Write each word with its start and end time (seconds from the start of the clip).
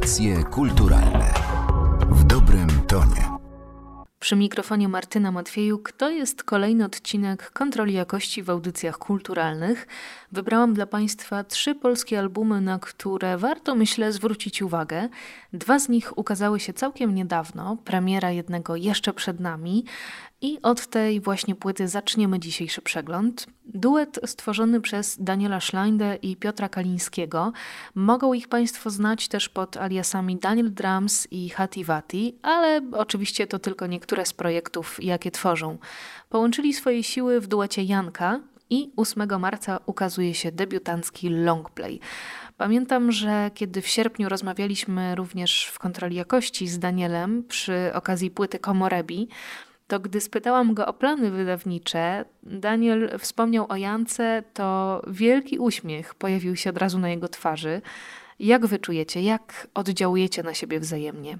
Audycje 0.00 0.44
kulturalne 0.44 1.34
w 2.10 2.24
dobrym 2.24 2.68
tonie. 2.88 3.30
Przy 4.20 4.36
mikrofonie 4.36 4.88
Martyna 4.88 5.32
Matwiejuk 5.32 5.92
to 5.92 6.10
jest 6.10 6.42
kolejny 6.42 6.84
odcinek 6.84 7.50
kontroli 7.50 7.92
jakości 7.92 8.42
w 8.42 8.50
audycjach 8.50 8.98
kulturalnych. 8.98 9.86
Wybrałam 10.32 10.74
dla 10.74 10.86
Państwa 10.86 11.44
trzy 11.44 11.74
polskie 11.74 12.18
albumy, 12.18 12.60
na 12.60 12.78
które 12.78 13.38
warto, 13.38 13.74
myślę, 13.74 14.12
zwrócić 14.12 14.62
uwagę. 14.62 15.08
Dwa 15.52 15.78
z 15.78 15.88
nich 15.88 16.18
ukazały 16.18 16.60
się 16.60 16.72
całkiem 16.72 17.14
niedawno, 17.14 17.76
premiera 17.84 18.30
jednego 18.30 18.76
jeszcze 18.76 19.12
przed 19.12 19.40
nami. 19.40 19.84
I 20.42 20.62
od 20.62 20.86
tej 20.86 21.20
właśnie 21.20 21.54
płyty 21.54 21.88
zaczniemy 21.88 22.40
dzisiejszy 22.40 22.82
przegląd. 22.82 23.46
Duet 23.64 24.20
stworzony 24.26 24.80
przez 24.80 25.16
Daniela 25.22 25.60
Schleinde 25.60 26.18
i 26.22 26.36
Piotra 26.36 26.68
Kalińskiego. 26.68 27.52
Mogą 27.94 28.34
ich 28.34 28.48
Państwo 28.48 28.90
znać 28.90 29.28
też 29.28 29.48
pod 29.48 29.76
aliasami 29.76 30.36
Daniel 30.36 30.74
Drums 30.74 31.28
i 31.30 31.48
Hati 31.48 31.84
Vati, 31.84 32.36
ale 32.42 32.80
oczywiście 32.92 33.46
to 33.46 33.58
tylko 33.58 33.86
niektóre 33.86 34.26
z 34.26 34.32
projektów, 34.32 35.04
jakie 35.04 35.30
tworzą. 35.30 35.78
Połączyli 36.28 36.74
swoje 36.74 37.02
siły 37.02 37.40
w 37.40 37.46
duecie 37.46 37.82
Janka 37.82 38.40
i 38.70 38.90
8 38.96 39.40
marca 39.40 39.80
ukazuje 39.86 40.34
się 40.34 40.52
debiutancki 40.52 41.28
longplay. 41.28 42.00
Pamiętam, 42.56 43.12
że 43.12 43.50
kiedy 43.54 43.82
w 43.82 43.88
sierpniu 43.88 44.28
rozmawialiśmy 44.28 45.14
również 45.14 45.66
w 45.66 45.78
kontroli 45.78 46.16
jakości 46.16 46.68
z 46.68 46.78
Danielem 46.78 47.44
przy 47.48 47.90
okazji 47.94 48.30
płyty 48.30 48.58
Komorebi, 48.58 49.28
to 49.90 50.00
gdy 50.00 50.20
spytałam 50.20 50.74
go 50.74 50.86
o 50.86 50.92
plany 50.92 51.30
wydawnicze, 51.30 52.24
Daniel 52.42 53.18
wspomniał 53.18 53.66
o 53.68 53.76
Jance, 53.76 54.42
to 54.54 55.02
wielki 55.06 55.58
uśmiech 55.58 56.14
pojawił 56.14 56.56
się 56.56 56.70
od 56.70 56.78
razu 56.78 56.98
na 56.98 57.08
jego 57.08 57.28
twarzy. 57.28 57.82
Jak 58.38 58.66
wy 58.66 58.78
czujecie, 58.78 59.22
jak 59.22 59.68
oddziałujecie 59.74 60.42
na 60.42 60.54
siebie 60.54 60.80
wzajemnie? 60.80 61.38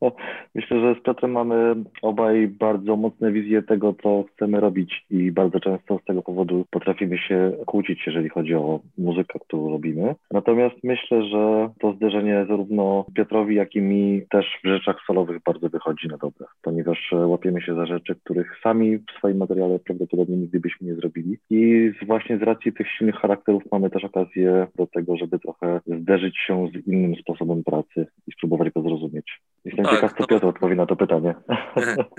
Myślę, 0.54 0.80
że 0.80 1.00
z 1.00 1.02
Piotrem 1.02 1.32
mamy 1.32 1.74
obaj 2.02 2.48
bardzo 2.48 2.96
mocne 2.96 3.32
wizje 3.32 3.62
tego, 3.62 3.94
co 4.02 4.24
chcemy 4.34 4.60
robić 4.60 5.06
i 5.10 5.32
bardzo 5.32 5.60
często 5.60 5.98
z 5.98 6.04
tego 6.04 6.22
powodu 6.22 6.64
potrafimy 6.70 7.18
się 7.18 7.52
kłócić, 7.66 8.06
jeżeli 8.06 8.28
chodzi 8.28 8.54
o 8.54 8.80
muzykę, 8.98 9.38
którą 9.38 9.70
robimy. 9.70 10.14
Natomiast 10.30 10.76
myślę, 10.84 11.24
że 11.24 11.70
to 11.80 11.92
zderzenie 11.92 12.46
zarówno 12.48 13.04
Piotrowi, 13.14 13.54
jak 13.54 13.74
i 13.74 13.80
mi 13.80 14.22
też 14.30 14.46
w 14.64 14.68
rzeczach 14.68 14.96
solowych 15.06 15.38
bardzo 15.46 15.68
wychodzi 15.68 16.08
na 16.08 16.16
dobre, 16.16 16.46
ponieważ 16.62 17.14
łapiemy 17.26 17.62
się 17.62 17.74
za 17.74 17.86
rzeczy, 17.86 18.14
których 18.24 18.60
sami 18.62 18.98
w 18.98 19.18
swoim 19.18 19.36
materiale 19.36 19.78
prawdopodobnie 19.78 20.36
nigdy 20.36 20.60
byśmy 20.60 20.86
nie 20.86 20.94
zrobili 20.94 21.38
i 21.50 21.92
właśnie 22.06 22.38
z 22.38 22.42
racji 22.42 22.72
tych 22.72 22.88
silnych 22.90 23.14
charakterów 23.14 23.62
mamy 23.72 23.90
też 23.90 24.04
okazję 24.04 24.66
do 24.76 24.86
tego, 24.86 25.16
żeby 25.16 25.38
trochę 25.38 25.80
zderzyć 25.86 26.38
się 26.46 26.68
z 26.68 26.86
innym 26.86 27.14
sposobem 27.16 27.64
pracy 27.64 28.06
i 28.26 28.32
spróbować 28.32 28.70
go 28.70 28.82
zrozumieć. 28.82 29.40
Jestem 29.64 29.84
tak, 29.84 29.94
ciekaw, 29.94 30.10
co 30.10 30.16
no... 30.20 30.26
Piotr 30.26 30.46
odpowie 30.46 30.74
na 30.74 30.86
to 30.86 30.96
pytanie. 30.96 31.34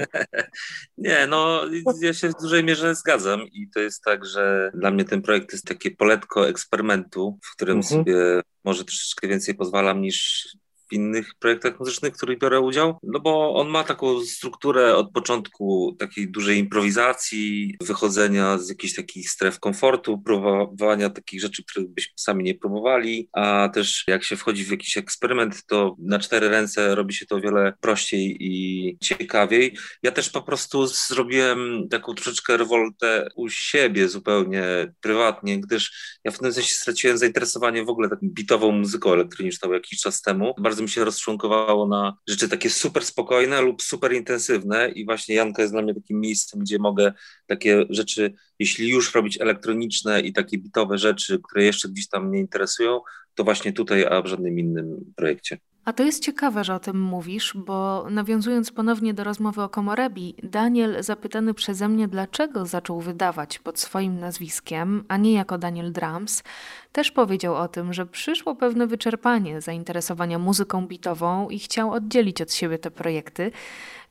Nie, 0.98 1.28
no 1.28 1.62
ja 2.02 2.14
się 2.14 2.30
w 2.30 2.42
dużej 2.42 2.64
mierze 2.64 2.96
zgadzam 2.96 3.42
i 3.42 3.70
to 3.74 3.80
jest 3.80 4.04
tak, 4.04 4.26
że 4.26 4.72
dla 4.74 4.92
mnie 4.92 5.06
ten 5.06 5.22
projekt 5.22 5.52
jest 5.52 5.66
takie 5.66 5.92
poletko 5.92 6.48
eksperymentu, 6.48 7.40
w 7.44 7.56
którym 7.56 7.78
mhm. 7.78 8.00
sobie 8.04 8.42
może 8.64 8.86
troszeczkę 8.86 9.28
więcej 9.28 9.56
pozwalam 9.56 10.02
niż 10.02 10.48
w 10.92 10.94
innych 10.94 11.36
projektach 11.40 11.80
muzycznych, 11.80 12.14
w 12.14 12.18
których 12.18 12.40
biorę 12.40 12.60
udział, 12.60 12.98
no 13.04 13.20
bo 13.20 13.56
on 13.56 13.70
ma 13.70 13.84
taką 13.84 14.22
strukturę 14.26 14.96
od 14.96 15.12
początku 15.12 15.96
takiej 16.00 16.32
dużej 16.32 16.58
improwizacji, 16.58 17.78
wychodzenia 17.84 18.58
z 18.58 18.70
jakichś 18.70 18.96
takich 18.96 19.30
stref 19.30 19.60
komfortu, 19.60 20.18
próbowania 20.18 21.10
takich 21.10 21.42
rzeczy, 21.42 21.64
których 21.64 21.90
byśmy 21.90 22.14
sami 22.16 22.44
nie 22.44 22.56
próbowali, 22.56 23.30
a 23.34 23.70
też 23.74 24.04
jak 24.08 24.24
się 24.24 24.36
wchodzi 24.36 24.66
w 24.66 24.72
jakiś 24.72 24.98
eksperyment, 24.98 25.66
to 25.66 25.96
na 26.00 26.20
cztery 26.20 26.50
ręce 26.50 26.96
robi 26.96 27.14
się 27.14 27.26
to 27.26 27.36
o 27.36 27.42
wiele 27.42 27.74
prościej 27.82 28.38
i 28.40 28.98
ciekawiej. 29.02 29.78
Ja 30.04 30.12
też 30.12 30.30
po 30.30 30.42
prostu 30.42 30.88
zrobiłem 30.88 31.88
taką 31.90 32.14
troszeczkę 32.14 32.58
rewoltę 32.58 33.30
u 33.36 33.50
siebie 33.50 34.10
zupełnie 34.10 34.94
prywatnie, 35.02 35.60
gdyż 35.60 35.92
ja 36.24 36.32
w 36.32 36.40
tym 36.40 36.54
sensie 36.54 36.74
straciłem 36.74 37.18
zainteresowanie 37.18 37.84
w 37.84 37.90
ogóle 37.90 38.10
taką 38.10 38.28
bitową 38.30 38.72
muzyką 38.72 39.14
elektroniczną 39.14 39.74
jakiś 39.74 40.02
czas 40.02 40.22
temu. 40.22 40.54
Bardzo 40.58 40.79
bardzo 40.80 40.94
się 40.94 41.06
rozczłonkowało 41.06 41.88
na 41.88 42.18
rzeczy 42.28 42.50
takie 42.50 42.70
super 42.70 43.06
spokojne 43.06 43.62
lub 43.62 43.82
super 43.82 44.14
intensywne 44.14 44.90
i 44.90 45.06
właśnie 45.06 45.36
Janka 45.36 45.62
jest 45.62 45.74
dla 45.74 45.82
mnie 45.82 45.96
takim 45.96 46.20
miejscem, 46.20 46.60
gdzie 46.60 46.80
mogę 46.80 47.14
takie 47.48 47.86
rzeczy, 47.90 48.34
jeśli 48.60 48.90
już 48.90 49.16
robić 49.16 49.42
elektroniczne 49.42 50.22
i 50.22 50.34
takie 50.34 50.58
bitowe 50.58 50.98
rzeczy, 50.98 51.40
które 51.44 51.64
jeszcze 51.64 51.90
gdzieś 51.90 52.08
tam 52.08 52.28
mnie 52.28 52.40
interesują, 52.40 53.02
to 53.36 53.44
właśnie 53.44 53.74
tutaj, 53.74 54.06
a 54.06 54.22
w 54.22 54.28
żadnym 54.28 54.60
innym 54.60 55.14
projekcie. 55.16 55.58
A 55.86 55.94
to 55.94 56.04
jest 56.04 56.24
ciekawe, 56.24 56.64
że 56.64 56.76
o 56.76 56.80
tym 56.80 57.02
mówisz, 57.02 57.54
bo 57.56 58.08
nawiązując 58.10 58.72
ponownie 58.72 59.14
do 59.14 59.24
rozmowy 59.24 59.62
o 59.62 59.70
Komorebi, 59.70 60.36
Daniel 60.44 61.04
zapytany 61.04 61.54
przeze 61.54 61.90
mnie, 61.90 62.08
dlaczego 62.08 62.66
zaczął 62.66 63.02
wydawać 63.02 63.60
pod 63.60 63.80
swoim 63.80 64.20
nazwiskiem, 64.20 65.04
a 65.08 65.18
nie 65.18 65.34
jako 65.34 65.58
Daniel 65.58 65.92
Drums, 65.92 66.44
też 66.92 67.12
powiedział 67.12 67.56
o 67.56 67.68
tym, 67.68 67.94
że 67.94 68.06
przyszło 68.06 68.56
pewne 68.56 68.88
wyczerpanie 68.88 69.62
zainteresowania 69.62 70.40
muzyką 70.40 70.88
bitową 70.88 71.50
i 71.50 71.60
chciał 71.60 71.92
oddzielić 71.92 72.42
od 72.42 72.54
siebie 72.54 72.78
te 72.78 72.92
projekty, 72.92 73.52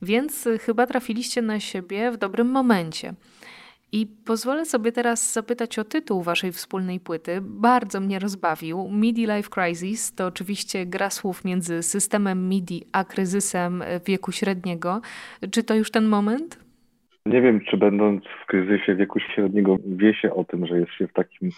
więc 0.01 0.47
chyba 0.61 0.87
trafiliście 0.87 1.41
na 1.41 1.59
siebie 1.59 2.11
w 2.11 2.17
dobrym 2.17 2.47
momencie. 2.47 3.13
I 3.91 4.07
pozwolę 4.25 4.65
sobie 4.65 4.91
teraz 4.91 5.33
zapytać 5.33 5.79
o 5.79 5.83
tytuł 5.83 6.21
waszej 6.21 6.51
wspólnej 6.51 6.99
płyty. 6.99 7.39
Bardzo 7.41 7.99
mnie 7.99 8.19
rozbawił. 8.19 8.89
MIDI 8.91 9.27
Life 9.27 9.49
Crisis 9.49 10.15
to 10.15 10.27
oczywiście 10.27 10.85
gra 10.85 11.09
słów 11.09 11.45
między 11.45 11.83
systemem 11.83 12.49
MIDI 12.49 12.85
a 12.91 13.03
kryzysem 13.03 13.83
wieku 14.05 14.31
średniego. 14.31 15.01
Czy 15.51 15.63
to 15.63 15.75
już 15.75 15.91
ten 15.91 16.05
moment? 16.05 16.59
Nie 17.25 17.41
wiem, 17.41 17.61
czy 17.69 17.77
będąc 17.77 18.23
w 18.43 18.45
kryzysie 18.45 18.95
wieku 18.95 19.19
średniego 19.19 19.77
wie 19.85 20.13
się 20.13 20.33
o 20.33 20.43
tym, 20.43 20.67
że 20.67 20.79
jest 20.79 20.91
się 20.91 21.07
w 21.07 21.13
takim 21.13 21.49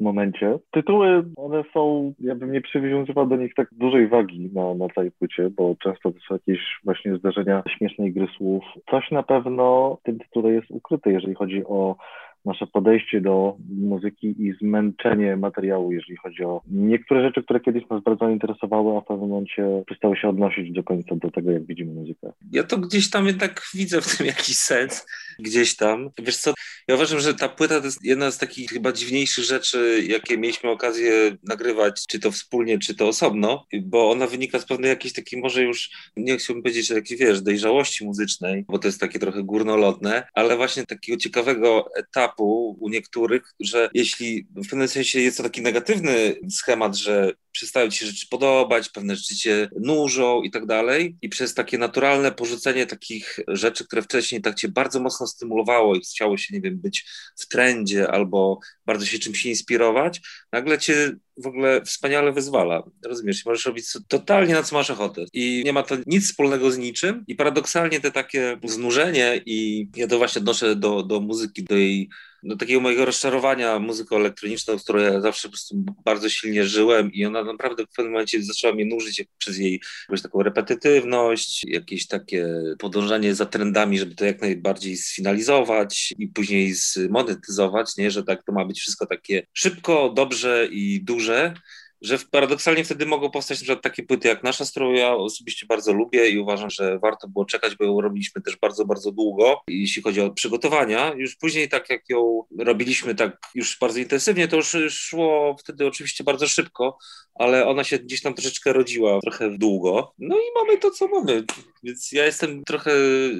momencie. 0.00 0.58
Tytuły, 0.70 1.24
one 1.36 1.64
są, 1.74 2.12
ja 2.20 2.34
bym 2.34 2.52
nie 2.52 2.60
przywiązywał 2.60 3.26
do 3.26 3.36
nich 3.36 3.54
tak 3.54 3.68
dużej 3.72 4.08
wagi 4.08 4.50
na, 4.54 4.74
na 4.74 4.88
całej 4.94 5.10
płycie, 5.10 5.50
bo 5.50 5.76
często 5.82 6.12
to 6.12 6.18
są 6.28 6.34
jakieś 6.34 6.60
właśnie 6.84 7.16
zdarzenia 7.16 7.62
śmiesznej 7.68 8.12
gry 8.12 8.26
słów. 8.36 8.64
Coś 8.90 9.10
na 9.10 9.22
pewno 9.22 9.96
w 10.00 10.02
tym 10.02 10.18
tytule 10.18 10.52
jest 10.52 10.70
ukryte, 10.70 11.12
jeżeli 11.12 11.34
chodzi 11.34 11.64
o 11.64 11.96
nasze 12.44 12.66
podejście 12.66 13.20
do 13.20 13.56
muzyki 13.68 14.34
i 14.38 14.52
zmęczenie 14.60 15.36
materiału, 15.36 15.92
jeżeli 15.92 16.16
chodzi 16.16 16.44
o 16.44 16.60
niektóre 16.70 17.22
rzeczy, 17.22 17.42
które 17.42 17.60
kiedyś 17.60 17.88
nas 17.88 18.02
bardzo 18.02 18.28
interesowały, 18.28 18.96
a 18.96 19.00
w 19.00 19.06
pewnym 19.06 19.28
momencie 19.28 19.82
przestały 19.86 20.16
się 20.16 20.28
odnosić 20.28 20.72
do 20.72 20.82
końca 20.82 21.16
do 21.16 21.30
tego, 21.30 21.50
jak 21.50 21.66
widzimy 21.66 21.92
muzykę. 21.92 22.32
Ja 22.52 22.64
to 22.64 22.78
gdzieś 22.78 23.10
tam 23.10 23.26
jednak 23.26 23.62
widzę 23.74 24.00
w 24.00 24.16
tym 24.16 24.26
jakiś 24.36 24.56
sens, 24.56 25.06
gdzieś 25.38 25.76
tam. 25.76 26.10
Wiesz 26.18 26.36
co, 26.36 26.54
ja 26.88 26.94
uważam, 26.94 27.20
że 27.20 27.34
ta 27.34 27.48
płyta 27.48 27.80
to 27.80 27.86
jest 27.86 28.04
jedna 28.04 28.30
z 28.30 28.38
takich 28.38 28.70
chyba 28.70 28.92
dziwniejszych 28.92 29.44
rzeczy, 29.44 30.04
jakie 30.08 30.38
mieliśmy 30.38 30.70
okazję 30.70 31.36
nagrywać, 31.48 32.06
czy 32.06 32.20
to 32.20 32.30
wspólnie, 32.30 32.78
czy 32.78 32.94
to 32.94 33.08
osobno, 33.08 33.66
bo 33.82 34.10
ona 34.10 34.26
wynika 34.26 34.58
z 34.58 34.66
pewnej 34.66 34.88
jakiejś 34.88 35.14
takiej 35.14 35.40
może 35.40 35.62
już, 35.62 35.90
nie 36.16 36.36
chciałbym 36.36 36.62
powiedzieć, 36.62 36.86
że 36.86 36.94
takiej, 36.94 37.16
wiesz, 37.16 37.42
dojrzałości 37.42 38.04
muzycznej, 38.04 38.64
bo 38.68 38.78
to 38.78 38.88
jest 38.88 39.00
takie 39.00 39.18
trochę 39.18 39.42
górnolotne, 39.42 40.22
ale 40.34 40.56
właśnie 40.56 40.86
takiego 40.86 41.18
ciekawego 41.18 41.84
etapu 41.96 42.29
u 42.38 42.88
niektórych, 42.88 43.42
że 43.60 43.90
jeśli 43.94 44.46
w 44.56 44.68
pewnym 44.68 44.88
sensie 44.88 45.20
jest 45.20 45.36
to 45.36 45.42
taki 45.42 45.62
negatywny 45.62 46.34
schemat, 46.50 46.96
że 46.96 47.32
przestają 47.52 47.90
ci 47.90 47.98
się 47.98 48.06
rzeczy 48.06 48.26
podobać, 48.30 48.88
pewne 48.88 49.16
rzeczy 49.16 49.36
cię 49.36 49.68
nużą 49.80 50.42
i 50.42 50.50
tak 50.50 50.66
dalej. 50.66 51.16
I 51.22 51.28
przez 51.28 51.54
takie 51.54 51.78
naturalne 51.78 52.32
porzucenie 52.32 52.86
takich 52.86 53.40
rzeczy, 53.48 53.84
które 53.84 54.02
wcześniej 54.02 54.40
tak 54.40 54.54
cię 54.54 54.68
bardzo 54.68 55.00
mocno 55.00 55.26
stymulowało 55.26 55.94
i 55.94 56.00
chciało 56.00 56.36
się, 56.36 56.54
nie 56.54 56.60
wiem, 56.60 56.78
być 56.78 57.06
w 57.36 57.48
trendzie 57.48 58.10
albo 58.10 58.58
bardzo 58.86 59.06
się 59.06 59.18
czymś 59.18 59.46
inspirować, 59.46 60.20
nagle 60.52 60.78
cię 60.78 61.12
w 61.36 61.46
ogóle 61.46 61.82
wspaniale 61.82 62.32
wyzwala. 62.32 62.82
Rozumiesz, 63.04 63.46
możesz 63.46 63.66
robić 63.66 63.86
totalnie 64.08 64.54
na 64.54 64.62
co 64.62 64.76
masz 64.76 64.90
ochotę. 64.90 65.24
I 65.32 65.62
nie 65.64 65.72
ma 65.72 65.82
to 65.82 65.96
nic 66.06 66.24
wspólnego 66.24 66.70
z 66.70 66.78
niczym. 66.78 67.24
I 67.26 67.34
paradoksalnie 67.34 68.00
te 68.00 68.10
takie 68.10 68.58
znużenie 68.64 69.40
i 69.46 69.88
ja 69.96 70.06
to 70.06 70.18
właśnie 70.18 70.38
odnoszę 70.38 70.76
do, 70.76 71.02
do 71.02 71.20
muzyki, 71.20 71.64
do 71.64 71.76
jej 71.76 72.08
do 72.42 72.56
takiego 72.56 72.80
mojego 72.80 73.04
rozczarowania 73.04 73.78
muzyką 73.78 74.16
elektroniczną, 74.16 74.78
z 74.78 74.82
którą 74.82 74.98
ja 75.00 75.20
zawsze 75.20 75.48
po 75.48 75.52
prostu 75.52 75.84
bardzo 76.04 76.28
silnie 76.28 76.64
żyłem 76.64 77.12
i 77.12 77.24
ona 77.24 77.44
naprawdę 77.44 77.86
w 77.86 77.96
pewnym 77.96 78.12
momencie 78.12 78.42
zaczęła 78.42 78.74
mnie 78.74 78.84
nużyć 78.84 79.24
przez 79.38 79.58
jej 79.58 79.80
jakąś 80.08 80.22
taką 80.22 80.42
repetytywność, 80.42 81.64
jakieś 81.64 82.06
takie 82.06 82.48
podążanie 82.78 83.34
za 83.34 83.46
trendami, 83.46 83.98
żeby 83.98 84.14
to 84.14 84.24
jak 84.24 84.40
najbardziej 84.40 84.96
sfinalizować 84.96 86.14
i 86.18 86.28
później 86.28 86.74
zmonetyzować, 86.74 87.96
nie? 87.96 88.10
że 88.10 88.24
tak 88.24 88.44
to 88.44 88.52
ma 88.52 88.64
być 88.64 88.80
wszystko 88.80 89.06
takie 89.06 89.46
szybko, 89.52 90.12
dobrze 90.16 90.68
i 90.70 91.04
duże 91.04 91.54
że 92.02 92.18
paradoksalnie 92.30 92.84
wtedy 92.84 93.06
mogą 93.06 93.30
powstać 93.30 93.68
na 93.68 93.76
takie 93.76 94.02
płyty 94.02 94.28
jak 94.28 94.42
nasza, 94.42 94.64
z 94.64 94.70
którą 94.70 94.92
ja 94.92 95.14
osobiście 95.14 95.66
bardzo 95.66 95.92
lubię 95.92 96.28
i 96.28 96.38
uważam, 96.38 96.70
że 96.70 96.98
warto 96.98 97.28
było 97.28 97.44
czekać, 97.44 97.76
bo 97.76 97.84
ją 97.84 98.00
robiliśmy 98.00 98.42
też 98.42 98.56
bardzo, 98.56 98.84
bardzo 98.84 99.12
długo, 99.12 99.60
jeśli 99.68 100.02
chodzi 100.02 100.20
o 100.20 100.30
przygotowania. 100.30 101.14
Już 101.16 101.36
później 101.36 101.68
tak 101.68 101.90
jak 101.90 102.08
ją 102.08 102.42
robiliśmy 102.58 103.14
tak 103.14 103.38
już 103.54 103.78
bardzo 103.78 103.98
intensywnie, 103.98 104.48
to 104.48 104.56
już 104.56 104.76
szło 104.88 105.56
wtedy 105.58 105.86
oczywiście 105.86 106.24
bardzo 106.24 106.46
szybko, 106.46 106.98
ale 107.34 107.66
ona 107.66 107.84
się 107.84 107.98
gdzieś 107.98 108.22
tam 108.22 108.34
troszeczkę 108.34 108.72
rodziła 108.72 109.20
trochę 109.20 109.50
długo. 109.58 110.14
No 110.18 110.36
i 110.36 110.44
mamy 110.54 110.78
to, 110.78 110.90
co 110.90 111.08
mamy. 111.08 111.44
Więc 111.82 112.12
ja 112.12 112.26
jestem 112.26 112.64
trochę 112.64 112.90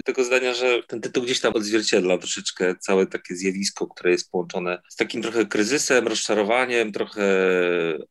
tego 0.04 0.24
zdania, 0.24 0.54
że 0.54 0.82
ten 0.82 1.00
tytuł 1.00 1.22
gdzieś 1.22 1.40
tam 1.40 1.52
odzwierciedla 1.56 2.18
troszeczkę 2.18 2.74
całe 2.80 3.06
takie 3.06 3.36
zjawisko, 3.36 3.86
które 3.86 4.10
jest 4.10 4.30
połączone 4.30 4.82
z 4.88 4.96
takim 4.96 5.22
trochę 5.22 5.46
kryzysem, 5.46 6.08
rozczarowaniem, 6.08 6.92
trochę 6.92 7.22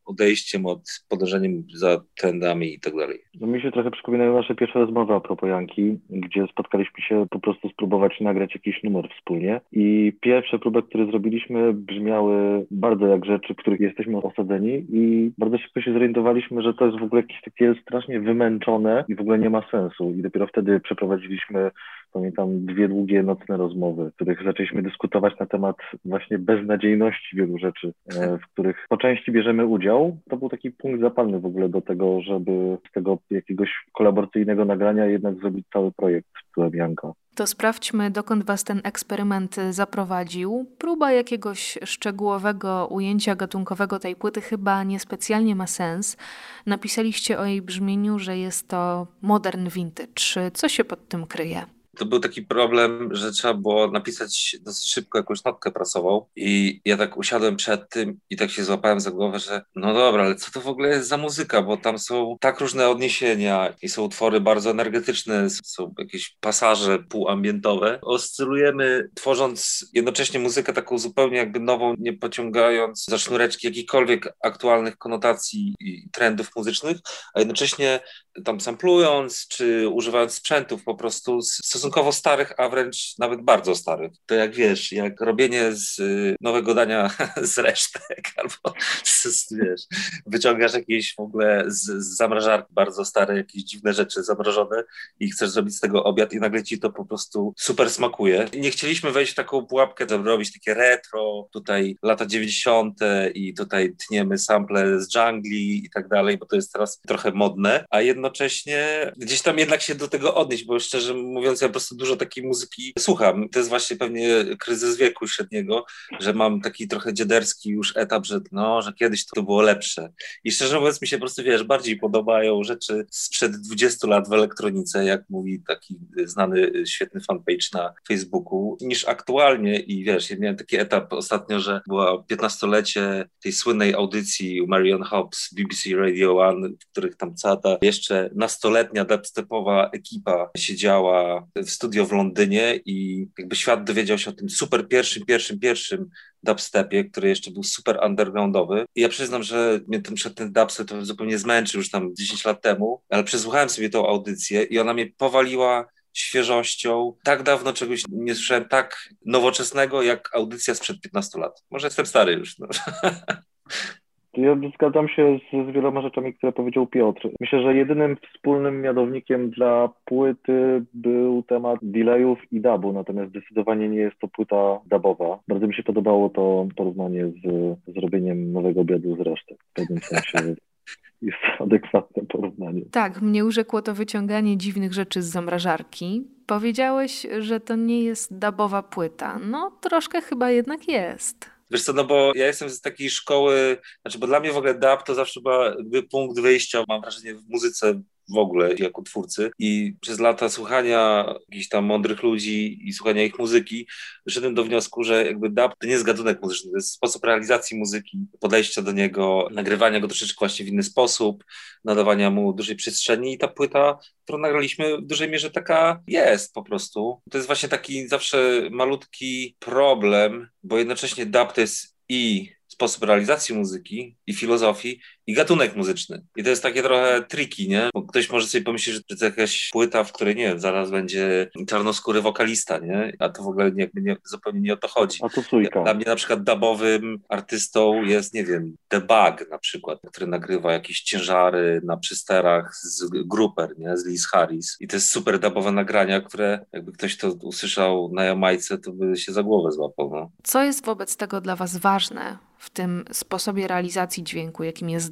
odejściem 0.05 0.38
od 0.65 1.03
podążeniem 1.09 1.63
za 1.75 2.01
trendami 2.17 2.73
i 2.73 2.79
tak 2.79 2.95
dalej. 2.95 3.19
No 3.41 3.47
mi 3.47 3.61
się 3.61 3.71
trochę 3.71 3.91
przypominają 3.91 4.35
nasze 4.35 4.55
pierwsze 4.55 4.79
rozmowy 4.79 5.13
a 5.13 5.19
propos 5.19 5.49
Janki, 5.49 5.99
gdzie 6.09 6.47
spotkaliśmy 6.51 7.03
się 7.03 7.25
po 7.29 7.39
prostu 7.39 7.69
spróbować 7.69 8.19
nagrać 8.21 8.55
jakiś 8.55 8.83
numer 8.83 9.09
wspólnie 9.17 9.61
i 9.71 10.13
pierwsze 10.21 10.59
próby, 10.59 10.83
które 10.83 11.05
zrobiliśmy 11.05 11.73
brzmiały 11.73 12.65
bardzo 12.71 13.07
jak 13.07 13.25
rzeczy, 13.25 13.55
których 13.55 13.79
jesteśmy 13.79 14.17
osadzeni 14.17 14.85
i 14.89 15.31
bardzo 15.37 15.57
szybko 15.57 15.81
się 15.81 15.93
zorientowaliśmy, 15.93 16.61
że 16.61 16.73
to 16.73 16.85
jest 16.85 16.99
w 16.99 17.03
ogóle 17.03 17.21
jakieś 17.21 17.41
takie 17.41 17.75
strasznie 17.81 18.19
wymęczone 18.19 19.05
i 19.07 19.15
w 19.15 19.21
ogóle 19.21 19.39
nie 19.39 19.49
ma 19.49 19.63
sensu 19.71 20.13
i 20.17 20.21
dopiero 20.21 20.47
wtedy 20.47 20.79
przeprowadziliśmy 20.79 21.71
pamiętam 22.13 22.65
dwie 22.65 22.87
długie 22.87 23.23
nocne 23.23 23.57
rozmowy, 23.57 24.09
w 24.09 24.15
których 24.15 24.43
zaczęliśmy 24.43 24.81
dyskutować 24.81 25.39
na 25.39 25.45
temat 25.45 25.75
właśnie 26.05 26.39
beznadziejności 26.39 27.35
wielu 27.35 27.57
rzeczy, 27.57 27.93
e, 28.15 28.37
w 28.37 28.53
których 28.53 28.85
po 28.89 28.97
części 28.97 29.31
bierzemy 29.31 29.65
udział. 29.65 30.17
To 30.29 30.37
był 30.37 30.49
taki 30.49 30.71
punkt 30.71 31.01
zapalny 31.01 31.39
w 31.39 31.45
ogóle 31.45 31.69
do 31.69 31.81
tego, 31.81 32.21
żeby 32.21 32.77
z 32.89 32.91
tego 32.91 33.17
jakiegoś 33.29 33.69
kolaboracyjnego 33.93 34.65
nagrania 34.65 35.05
jednak 35.05 35.35
zrobić 35.35 35.65
cały 35.73 35.91
projekt 35.91 36.29
Bianka. 36.69 37.13
To 37.35 37.47
sprawdźmy, 37.47 38.11
dokąd 38.11 38.45
Was 38.45 38.63
ten 38.63 38.81
eksperyment 38.83 39.55
zaprowadził. 39.69 40.65
Próba 40.77 41.11
jakiegoś 41.11 41.77
szczegółowego 41.85 42.87
ujęcia 42.91 43.35
gatunkowego 43.35 43.99
tej 43.99 44.15
płyty 44.15 44.41
chyba 44.41 44.83
niespecjalnie 44.83 45.55
ma 45.55 45.67
sens. 45.67 46.17
Napisaliście 46.65 47.39
o 47.39 47.45
jej 47.45 47.61
brzmieniu, 47.61 48.19
że 48.19 48.37
jest 48.37 48.67
to 48.67 49.07
modern 49.21 49.69
vintage. 49.69 50.51
Co 50.53 50.69
się 50.69 50.83
pod 50.83 51.07
tym 51.07 51.25
kryje? 51.25 51.78
To 51.99 52.05
był 52.05 52.19
taki 52.19 52.41
problem, 52.41 53.15
że 53.15 53.31
trzeba 53.31 53.53
było 53.53 53.91
napisać 53.91 54.55
dosyć 54.61 54.91
szybko 54.91 55.17
jakąś 55.17 55.43
notkę 55.43 55.71
prasową 55.71 56.25
i 56.35 56.81
ja 56.85 56.97
tak 56.97 57.17
usiadłem 57.17 57.55
przed 57.55 57.89
tym 57.89 58.19
i 58.29 58.37
tak 58.37 58.51
się 58.51 58.63
złapałem 58.63 58.99
za 58.99 59.11
głowę, 59.11 59.39
że 59.39 59.61
no 59.75 59.93
dobra, 59.93 60.23
ale 60.23 60.35
co 60.35 60.51
to 60.51 60.61
w 60.61 60.67
ogóle 60.67 60.89
jest 60.89 61.07
za 61.07 61.17
muzyka, 61.17 61.61
bo 61.61 61.77
tam 61.77 61.99
są 61.99 62.37
tak 62.39 62.59
różne 62.59 62.89
odniesienia 62.89 63.73
i 63.81 63.89
są 63.89 64.03
utwory 64.03 64.41
bardzo 64.41 64.69
energetyczne, 64.69 65.49
są 65.49 65.93
jakieś 65.99 66.37
pasaże 66.39 66.99
półambientowe. 66.99 67.99
Oscylujemy 68.01 69.09
tworząc 69.15 69.89
jednocześnie 69.93 70.39
muzykę 70.39 70.73
taką 70.73 70.97
zupełnie 70.97 71.37
jakby 71.37 71.59
nową, 71.59 71.95
nie 71.99 72.13
pociągając 72.13 73.05
za 73.05 73.17
sznureczki 73.17 73.67
jakichkolwiek 73.67 74.33
aktualnych 74.43 74.97
konotacji 74.97 75.75
i 75.79 76.09
trendów 76.11 76.55
muzycznych, 76.55 76.97
a 77.33 77.39
jednocześnie 77.39 77.99
tam 78.45 78.61
samplując, 78.61 79.47
czy 79.47 79.89
używając 79.89 80.33
sprzętów 80.33 80.83
po 80.83 80.95
prostu 80.95 81.41
stosunkowo 81.41 81.88
starych, 82.11 82.53
a 82.57 82.69
wręcz 82.69 83.17
nawet 83.17 83.41
bardzo 83.41 83.75
starych. 83.75 84.11
To 84.25 84.35
jak 84.35 84.55
wiesz, 84.55 84.91
jak 84.91 85.21
robienie 85.21 85.71
z 85.71 85.99
y, 85.99 86.35
nowego 86.41 86.73
dania 86.73 87.11
z 87.41 87.57
resztek, 87.57 88.23
albo 88.37 88.77
z, 89.03 89.53
wiesz, 89.53 89.81
wyciągasz 90.25 90.73
jakieś 90.73 91.15
w 91.15 91.19
ogóle 91.19 91.63
z, 91.67 91.81
z 91.81 92.17
zamrażarki 92.17 92.73
bardzo 92.73 93.05
stare, 93.05 93.37
jakieś 93.37 93.63
dziwne 93.63 93.93
rzeczy 93.93 94.23
zamrożone 94.23 94.83
i 95.19 95.31
chcesz 95.31 95.49
zrobić 95.49 95.75
z 95.75 95.79
tego 95.79 96.03
obiad 96.03 96.33
i 96.33 96.39
nagle 96.39 96.63
ci 96.63 96.79
to 96.79 96.89
po 96.89 97.05
prostu 97.05 97.53
super 97.57 97.89
smakuje. 97.89 98.45
Nie 98.57 98.71
chcieliśmy 98.71 99.11
wejść 99.11 99.31
w 99.31 99.35
taką 99.35 99.65
pułapkę, 99.65 100.05
żeby 100.09 100.29
robić 100.29 100.53
takie 100.53 100.73
retro, 100.73 101.47
tutaj 101.51 101.95
lata 102.03 102.25
90. 102.25 102.99
i 103.33 103.53
tutaj 103.53 103.95
tniemy 104.07 104.37
sample 104.37 105.01
z 105.01 105.15
jungli 105.15 105.85
i 105.85 105.89
tak 105.89 106.07
dalej, 106.07 106.37
bo 106.37 106.45
to 106.45 106.55
jest 106.55 106.73
teraz 106.73 107.01
trochę 107.07 107.31
modne, 107.31 107.85
a 107.89 108.01
jedno 108.01 108.29
jednocześnie 108.29 109.11
gdzieś 109.17 109.41
tam 109.41 109.59
jednak 109.59 109.81
się 109.81 109.95
do 109.95 110.07
tego 110.07 110.35
odnieść, 110.35 110.65
bo 110.65 110.79
szczerze 110.79 111.13
mówiąc, 111.13 111.61
ja 111.61 111.69
po 111.69 111.78
prostu 111.79 111.95
dużo 111.95 112.15
takiej 112.15 112.43
muzyki 112.43 112.93
słucham. 112.99 113.49
To 113.49 113.59
jest 113.59 113.69
właśnie 113.69 113.97
pewnie 113.97 114.45
kryzys 114.59 114.97
wieku 114.97 115.27
średniego, 115.27 115.85
że 116.19 116.33
mam 116.33 116.61
taki 116.61 116.87
trochę 116.87 117.13
dziaderski 117.13 117.69
już 117.69 117.97
etap, 117.97 118.25
że 118.25 118.39
no, 118.51 118.81
że 118.81 118.93
kiedyś 118.93 119.25
to 119.25 119.43
było 119.43 119.61
lepsze. 119.61 120.11
I 120.43 120.51
szczerze 120.51 120.79
mówiąc 120.79 121.01
mi 121.01 121.07
się 121.07 121.17
po 121.17 121.21
prostu, 121.21 121.43
wiesz, 121.43 121.63
bardziej 121.63 121.97
podobają 121.97 122.63
rzeczy 122.63 123.05
sprzed 123.11 123.51
20 123.51 124.07
lat 124.07 124.29
w 124.29 124.33
elektronice, 124.33 125.05
jak 125.05 125.29
mówi 125.29 125.63
taki 125.67 125.99
znany, 126.25 126.71
świetny 126.85 127.21
fanpage 127.21 127.67
na 127.73 127.93
Facebooku, 128.07 128.77
niż 128.81 129.07
aktualnie 129.07 129.79
i 129.79 130.03
wiesz, 130.03 130.29
ja 130.29 130.37
miałem 130.39 130.57
taki 130.57 130.77
etap 130.77 131.13
ostatnio, 131.13 131.59
że 131.59 131.81
była 131.87 132.23
15-lecie 132.31 133.29
tej 133.43 133.51
słynnej 133.51 133.93
audycji 133.93 134.67
Marion 134.67 135.03
Hobbs, 135.03 135.53
BBC 135.53 135.95
Radio 135.95 136.37
One, 136.37 136.69
w 136.69 136.91
których 136.91 137.15
tam 137.15 137.35
cała 137.35 137.57
ta 137.57 137.77
jeszcze 137.81 138.29
nastoletnia 138.35 139.05
dubstepowa 139.05 139.89
ekipa 139.93 140.49
siedziała 140.57 141.47
w 141.55 141.68
studio 141.71 142.05
w 142.05 142.11
Londynie 142.11 142.79
i 142.85 143.27
jakby 143.37 143.55
świat 143.55 143.83
dowiedział 143.83 144.17
się 144.17 144.29
o 144.29 144.33
tym 144.33 144.49
super 144.49 144.87
pierwszym, 144.87 145.25
pierwszym, 145.25 145.59
pierwszym 145.59 146.09
dubstepie, 146.43 147.05
który 147.05 147.29
jeszcze 147.29 147.51
był 147.51 147.63
super 147.63 147.99
undergroundowy. 148.05 148.85
I 148.95 149.01
ja 149.01 149.09
przyznam, 149.09 149.43
że 149.43 149.79
mnie 149.87 150.01
ten, 150.01 150.15
ten 150.35 150.53
dubstep 150.53 150.87
to 150.87 151.05
zupełnie 151.05 151.37
zmęczył 151.37 151.79
już 151.79 151.89
tam 151.89 152.15
10 152.15 152.45
lat 152.45 152.61
temu, 152.61 153.01
ale 153.09 153.23
przesłuchałem 153.23 153.69
sobie 153.69 153.89
tą 153.89 154.07
audycję 154.07 154.63
i 154.63 154.79
ona 154.79 154.93
mnie 154.93 155.07
powaliła 155.07 155.85
świeżością. 156.13 157.13
Tak 157.23 157.43
dawno 157.43 157.73
czegoś 157.73 158.03
nie 158.09 158.35
słyszałem 158.35 158.65
tak 158.65 159.09
nowoczesnego 159.25 160.01
jak 160.01 160.35
audycja 160.35 160.75
sprzed 160.75 161.01
15 161.01 161.39
lat. 161.39 161.63
Może 161.71 161.87
jestem 161.87 162.05
stary 162.05 162.33
już. 162.33 162.59
No. 162.59 162.67
Ja 164.41 164.55
zgadzam 164.75 165.07
się 165.07 165.39
z, 165.39 165.69
z, 165.69 165.75
wieloma 165.75 166.01
rzeczami, 166.01 166.33
które 166.33 166.51
powiedział 166.51 166.87
Piotr. 166.87 167.29
Myślę, 167.39 167.61
że 167.61 167.75
jedynym 167.75 168.17
wspólnym 168.33 168.81
mianownikiem 168.81 169.49
dla 169.49 169.89
płyty 170.05 170.85
był 170.93 171.43
temat 171.43 171.79
delayów 171.81 172.39
i 172.51 172.61
dubu, 172.61 172.93
natomiast 172.93 173.29
zdecydowanie 173.29 173.89
nie 173.89 173.97
jest 173.97 174.19
to 174.19 174.27
płyta 174.27 174.79
dubowa. 174.85 175.39
Bardzo 175.47 175.67
mi 175.67 175.75
się 175.75 175.83
podobało 175.83 176.29
to 176.29 176.67
porównanie 176.75 177.27
z 177.27 177.77
zrobieniem 177.93 178.53
nowego 178.53 178.81
obiadu 178.81 179.15
z 179.15 179.19
resztek. 179.19 179.57
W 179.69 179.73
pewnym 179.73 179.99
sensie 179.99 180.55
jest 181.21 181.37
adekwatne 181.59 182.23
porównanie. 182.25 182.81
Tak, 182.91 183.21
mnie 183.21 183.45
urzekło 183.45 183.81
to 183.81 183.93
wyciąganie 183.93 184.57
dziwnych 184.57 184.93
rzeczy 184.93 185.21
z 185.21 185.25
zamrażarki. 185.25 186.27
Powiedziałeś, 186.47 187.27
że 187.39 187.59
to 187.59 187.75
nie 187.75 188.03
jest 188.03 188.39
dubowa 188.39 188.83
płyta. 188.83 189.39
No, 189.51 189.71
troszkę 189.81 190.21
chyba 190.21 190.51
jednak 190.51 190.87
jest. 190.87 191.58
Wiesz 191.71 191.83
co, 191.83 191.93
no 191.93 192.03
bo 192.03 192.31
ja 192.35 192.47
jestem 192.47 192.69
z 192.69 192.81
takiej 192.81 193.09
szkoły, 193.09 193.77
znaczy, 194.01 194.19
bo 194.19 194.27
dla 194.27 194.39
mnie 194.39 194.51
w 194.51 194.57
ogóle 194.57 194.73
dub 194.73 195.03
to 195.05 195.15
zawsze 195.15 195.39
był 195.83 196.03
punkt 196.11 196.39
wyjścia, 196.39 196.83
mam 196.87 197.01
wrażenie, 197.01 197.35
w 197.35 197.49
muzyce 197.49 198.01
w 198.33 198.37
ogóle 198.37 198.75
jako 198.75 199.01
twórcy 199.01 199.51
i 199.59 199.93
przez 200.01 200.19
lata 200.19 200.49
słuchania 200.49 201.33
jakichś 201.49 201.67
tam 201.67 201.85
mądrych 201.85 202.23
ludzi 202.23 202.87
i 202.87 202.93
słuchania 202.93 203.23
ich 203.23 203.39
muzyki 203.39 203.87
doszedłem 204.25 204.53
do 204.55 204.63
wniosku, 204.63 205.03
że 205.03 205.25
jakby 205.25 205.49
dub 205.49 205.75
to 205.79 205.87
nie 205.87 205.91
jest 205.91 206.03
gatunek 206.03 206.41
muzyczny, 206.41 206.71
to 206.71 206.77
jest 206.77 206.91
sposób 206.91 207.23
realizacji 207.23 207.77
muzyki, 207.77 208.25
podejścia 208.39 208.81
do 208.81 208.91
niego, 208.91 209.47
nagrywania 209.51 209.99
go 209.99 210.07
troszeczkę 210.07 210.39
właśnie 210.39 210.65
w 210.65 210.67
inny 210.67 210.83
sposób, 210.83 211.43
nadawania 211.83 212.29
mu 212.29 212.53
dużej 212.53 212.75
przestrzeni 212.75 213.33
i 213.33 213.37
ta 213.37 213.47
płyta, 213.47 213.99
którą 214.23 214.39
nagraliśmy 214.39 214.97
w 214.97 215.01
dużej 215.01 215.29
mierze 215.29 215.51
taka 215.51 216.01
jest 216.07 216.53
po 216.53 216.63
prostu. 216.63 217.21
To 217.31 217.37
jest 217.37 217.47
właśnie 217.47 217.69
taki 217.69 218.07
zawsze 218.07 218.61
malutki 218.71 219.55
problem, 219.59 220.49
bo 220.63 220.77
jednocześnie 220.77 221.25
dub 221.25 221.53
to 221.53 221.61
jest 221.61 221.99
i 222.09 222.51
sposób 222.67 223.03
realizacji 223.03 223.55
muzyki 223.55 224.17
i 224.27 224.33
filozofii 224.33 224.99
i 225.29 225.33
gatunek 225.33 225.75
muzyczny. 225.75 226.21
I 226.35 226.43
to 226.43 226.49
jest 226.49 226.63
takie 226.63 226.83
trochę 226.83 227.21
tricky, 227.21 227.67
nie? 227.67 227.89
Bo 227.93 228.01
ktoś 228.01 228.29
może 228.29 228.47
sobie 228.47 228.63
pomyśleć, 228.63 228.95
że 228.95 229.17
to 229.17 229.25
jakaś 229.25 229.69
płyta, 229.71 230.03
w 230.03 230.11
której, 230.11 230.35
nie 230.35 230.47
wiem, 230.47 230.59
zaraz 230.59 230.91
będzie 230.91 231.49
czarnoskóry 231.67 232.21
wokalista, 232.21 232.77
nie? 232.77 233.13
A 233.19 233.29
to 233.29 233.43
w 233.43 233.47
ogóle 233.47 233.71
nie, 233.71 233.89
nie, 233.93 234.17
zupełnie 234.23 234.59
nie 234.61 234.73
o 234.73 234.77
to 234.77 234.87
chodzi. 234.87 235.19
A 235.23 235.29
to 235.29 235.43
sójka. 235.43 235.83
Dla 235.83 235.93
mnie 235.93 236.05
na 236.05 236.15
przykład 236.15 236.43
dubowym 236.43 237.19
artystą 237.29 238.03
jest, 238.03 238.33
nie 238.33 238.45
wiem, 238.45 238.75
The 238.87 238.99
Bug 238.99 239.49
na 239.51 239.57
przykład, 239.57 239.99
który 240.07 240.27
nagrywa 240.27 240.73
jakieś 240.73 241.01
ciężary 241.01 241.81
na 241.83 241.97
przysterach 241.97 242.75
z 242.75 243.09
Gruper, 243.25 243.69
nie? 243.77 243.97
Z 243.97 244.05
Liz 244.05 244.27
Harris. 244.27 244.77
I 244.79 244.87
to 244.87 244.95
jest 244.95 245.09
super 245.09 245.39
dubowe 245.39 245.71
nagrania, 245.71 246.21
które 246.21 246.65
jakby 246.73 246.91
ktoś 246.91 247.17
to 247.17 247.31
usłyszał 247.41 248.11
na 248.13 248.23
Jamajce, 248.23 248.77
to 248.77 248.91
by 248.91 249.17
się 249.17 249.33
za 249.33 249.43
głowę 249.43 249.71
złapał, 249.71 250.11
no. 250.13 250.31
Co 250.43 250.63
jest 250.63 250.85
wobec 250.85 251.17
tego 251.17 251.41
dla 251.41 251.55
was 251.55 251.77
ważne? 251.77 252.49
w 252.59 252.69
tym 252.69 253.05
sposobie 253.11 253.67
realizacji 253.67 254.23
dźwięku, 254.23 254.63
jakim 254.63 254.89
jest 254.89 255.11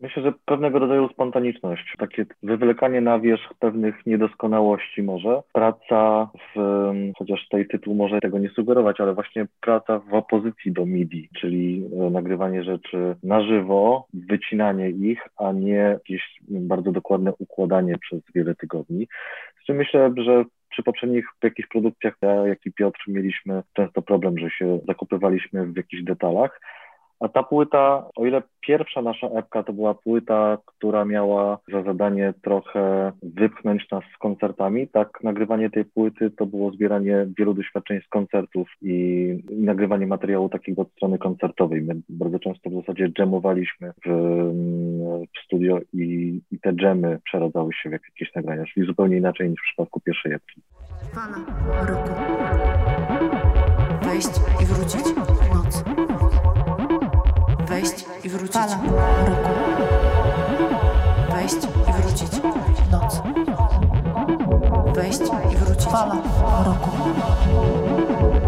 Myślę, 0.00 0.22
że 0.22 0.32
pewnego 0.44 0.78
rodzaju 0.78 1.08
spontaniczność, 1.08 1.94
takie 1.98 2.26
wywlekanie 2.42 3.00
na 3.00 3.18
wierzch 3.18 3.54
pewnych 3.58 4.06
niedoskonałości 4.06 5.02
może. 5.02 5.42
Praca 5.52 6.28
w, 6.54 6.92
chociaż 7.18 7.44
tutaj 7.44 7.66
tytuł 7.66 7.94
może 7.94 8.20
tego 8.20 8.38
nie 8.38 8.48
sugerować, 8.48 9.00
ale 9.00 9.14
właśnie 9.14 9.46
praca 9.60 9.98
w 9.98 10.14
opozycji 10.14 10.72
do 10.72 10.86
MIDI, 10.86 11.28
czyli 11.40 11.84
e, 12.00 12.10
nagrywanie 12.10 12.64
rzeczy 12.64 13.16
na 13.22 13.42
żywo, 13.42 14.06
wycinanie 14.14 14.90
ich, 14.90 15.22
a 15.36 15.52
nie 15.52 15.72
jakieś 15.72 16.22
bardzo 16.48 16.92
dokładne 16.92 17.32
układanie 17.38 17.98
przez 17.98 18.20
wiele 18.34 18.54
tygodni. 18.54 19.08
Z 19.62 19.66
czym 19.66 19.76
myślę, 19.76 20.12
że 20.16 20.44
przy 20.70 20.82
poprzednich 20.82 21.24
jakichś 21.42 21.68
produkcjach, 21.68 22.14
ja, 22.22 22.46
jak 22.46 22.66
i 22.66 22.72
Piotr, 22.72 23.00
mieliśmy 23.08 23.62
często 23.72 24.02
problem, 24.02 24.38
że 24.38 24.50
się 24.50 24.80
zakopywaliśmy 24.88 25.66
w 25.66 25.76
jakichś 25.76 26.02
detalach, 26.02 26.60
a 27.20 27.28
ta 27.28 27.42
płyta, 27.42 28.08
o 28.16 28.26
ile 28.26 28.42
pierwsza 28.60 29.02
nasza 29.02 29.26
epka 29.26 29.62
to 29.62 29.72
była 29.72 29.94
płyta, 29.94 30.58
która 30.66 31.04
miała 31.04 31.58
za 31.72 31.82
zadanie 31.82 32.34
trochę 32.42 33.12
wypchnąć 33.22 33.90
nas 33.90 34.04
z 34.16 34.18
koncertami, 34.18 34.88
tak 34.88 35.18
nagrywanie 35.22 35.70
tej 35.70 35.84
płyty 35.84 36.30
to 36.30 36.46
było 36.46 36.70
zbieranie 36.70 37.26
wielu 37.38 37.54
doświadczeń 37.54 38.00
z 38.06 38.08
koncertów 38.08 38.68
i, 38.82 38.94
i 39.50 39.62
nagrywanie 39.62 40.06
materiału 40.06 40.48
takiego 40.48 40.82
od 40.82 40.92
strony 40.92 41.18
koncertowej. 41.18 41.82
My 41.82 41.94
bardzo 42.08 42.38
często 42.38 42.70
w 42.70 42.74
zasadzie 42.74 43.12
dżemowaliśmy 43.12 43.92
w, 44.06 44.10
w 45.36 45.44
studio 45.44 45.78
i, 45.92 46.40
i 46.50 46.60
te 46.60 46.72
dżemy 46.72 47.18
przeradzały 47.24 47.72
się 47.72 47.88
w 47.88 47.92
jakieś 47.92 48.34
nagrania, 48.34 48.64
czyli 48.74 48.86
zupełnie 48.86 49.16
inaczej 49.16 49.50
niż 49.50 49.60
w 49.60 49.64
przypadku 49.64 50.00
pierwszej 50.00 50.32
epki. 50.32 50.62
Fala 51.14 51.36
roku. 51.86 52.10
Wejść 54.04 54.40
i 54.62 54.64
wrócić. 54.64 55.39
Fala 58.60 58.76
roku. 59.26 59.50
Wejść 61.30 61.56
i 61.88 61.92
wrócić. 61.92 62.30
Noc. 62.90 63.22
Wejść 64.94 65.20
i 65.52 65.56
wrócić. 65.56 65.88
Fala 65.88 66.16
roku. 66.64 66.90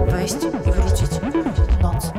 Wejść 0.09 0.37
i 0.67 0.73
wrócić. 0.73 1.11
Noc. 1.83 2.13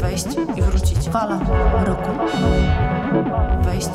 Wejść 0.00 0.26
i 0.56 0.62
wrócić. 0.62 1.08
Fala 1.08 1.38
roku. 1.84 2.10
Wejść 3.62 3.90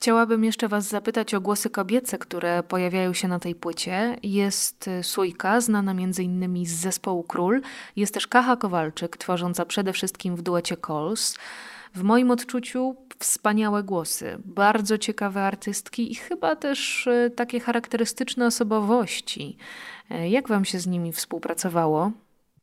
Chciałabym 0.00 0.44
jeszcze 0.44 0.68
Was 0.68 0.88
zapytać 0.88 1.34
o 1.34 1.40
głosy 1.40 1.70
kobiece, 1.70 2.18
które 2.18 2.62
pojawiają 2.62 3.12
się 3.12 3.28
na 3.28 3.38
tej 3.38 3.54
płycie. 3.54 4.16
Jest 4.22 4.88
y, 4.88 5.02
Sójka, 5.02 5.60
znana 5.60 5.92
m.in. 5.92 6.66
z 6.66 6.70
zespołu 6.70 7.22
Król. 7.22 7.62
Jest 7.96 8.14
też 8.14 8.26
Kacha 8.26 8.56
Kowalczyk, 8.56 9.16
tworząca 9.16 9.64
przede 9.64 9.92
wszystkim 9.92 10.36
w 10.36 10.42
duecie 10.42 10.76
Calls. 10.86 11.36
W 11.94 12.02
moim 12.02 12.30
odczuciu 12.30 12.96
wspaniałe 13.18 13.82
głosy, 13.82 14.38
bardzo 14.44 14.98
ciekawe 14.98 15.42
artystki 15.42 16.12
i 16.12 16.14
chyba 16.14 16.56
też 16.56 17.06
y, 17.06 17.32
takie 17.36 17.60
charakterystyczne 17.60 18.46
osobowości. 18.46 19.56
E, 20.10 20.28
jak 20.28 20.48
Wam 20.48 20.64
się 20.64 20.78
z 20.78 20.86
nimi 20.86 21.12
współpracowało? 21.12 22.12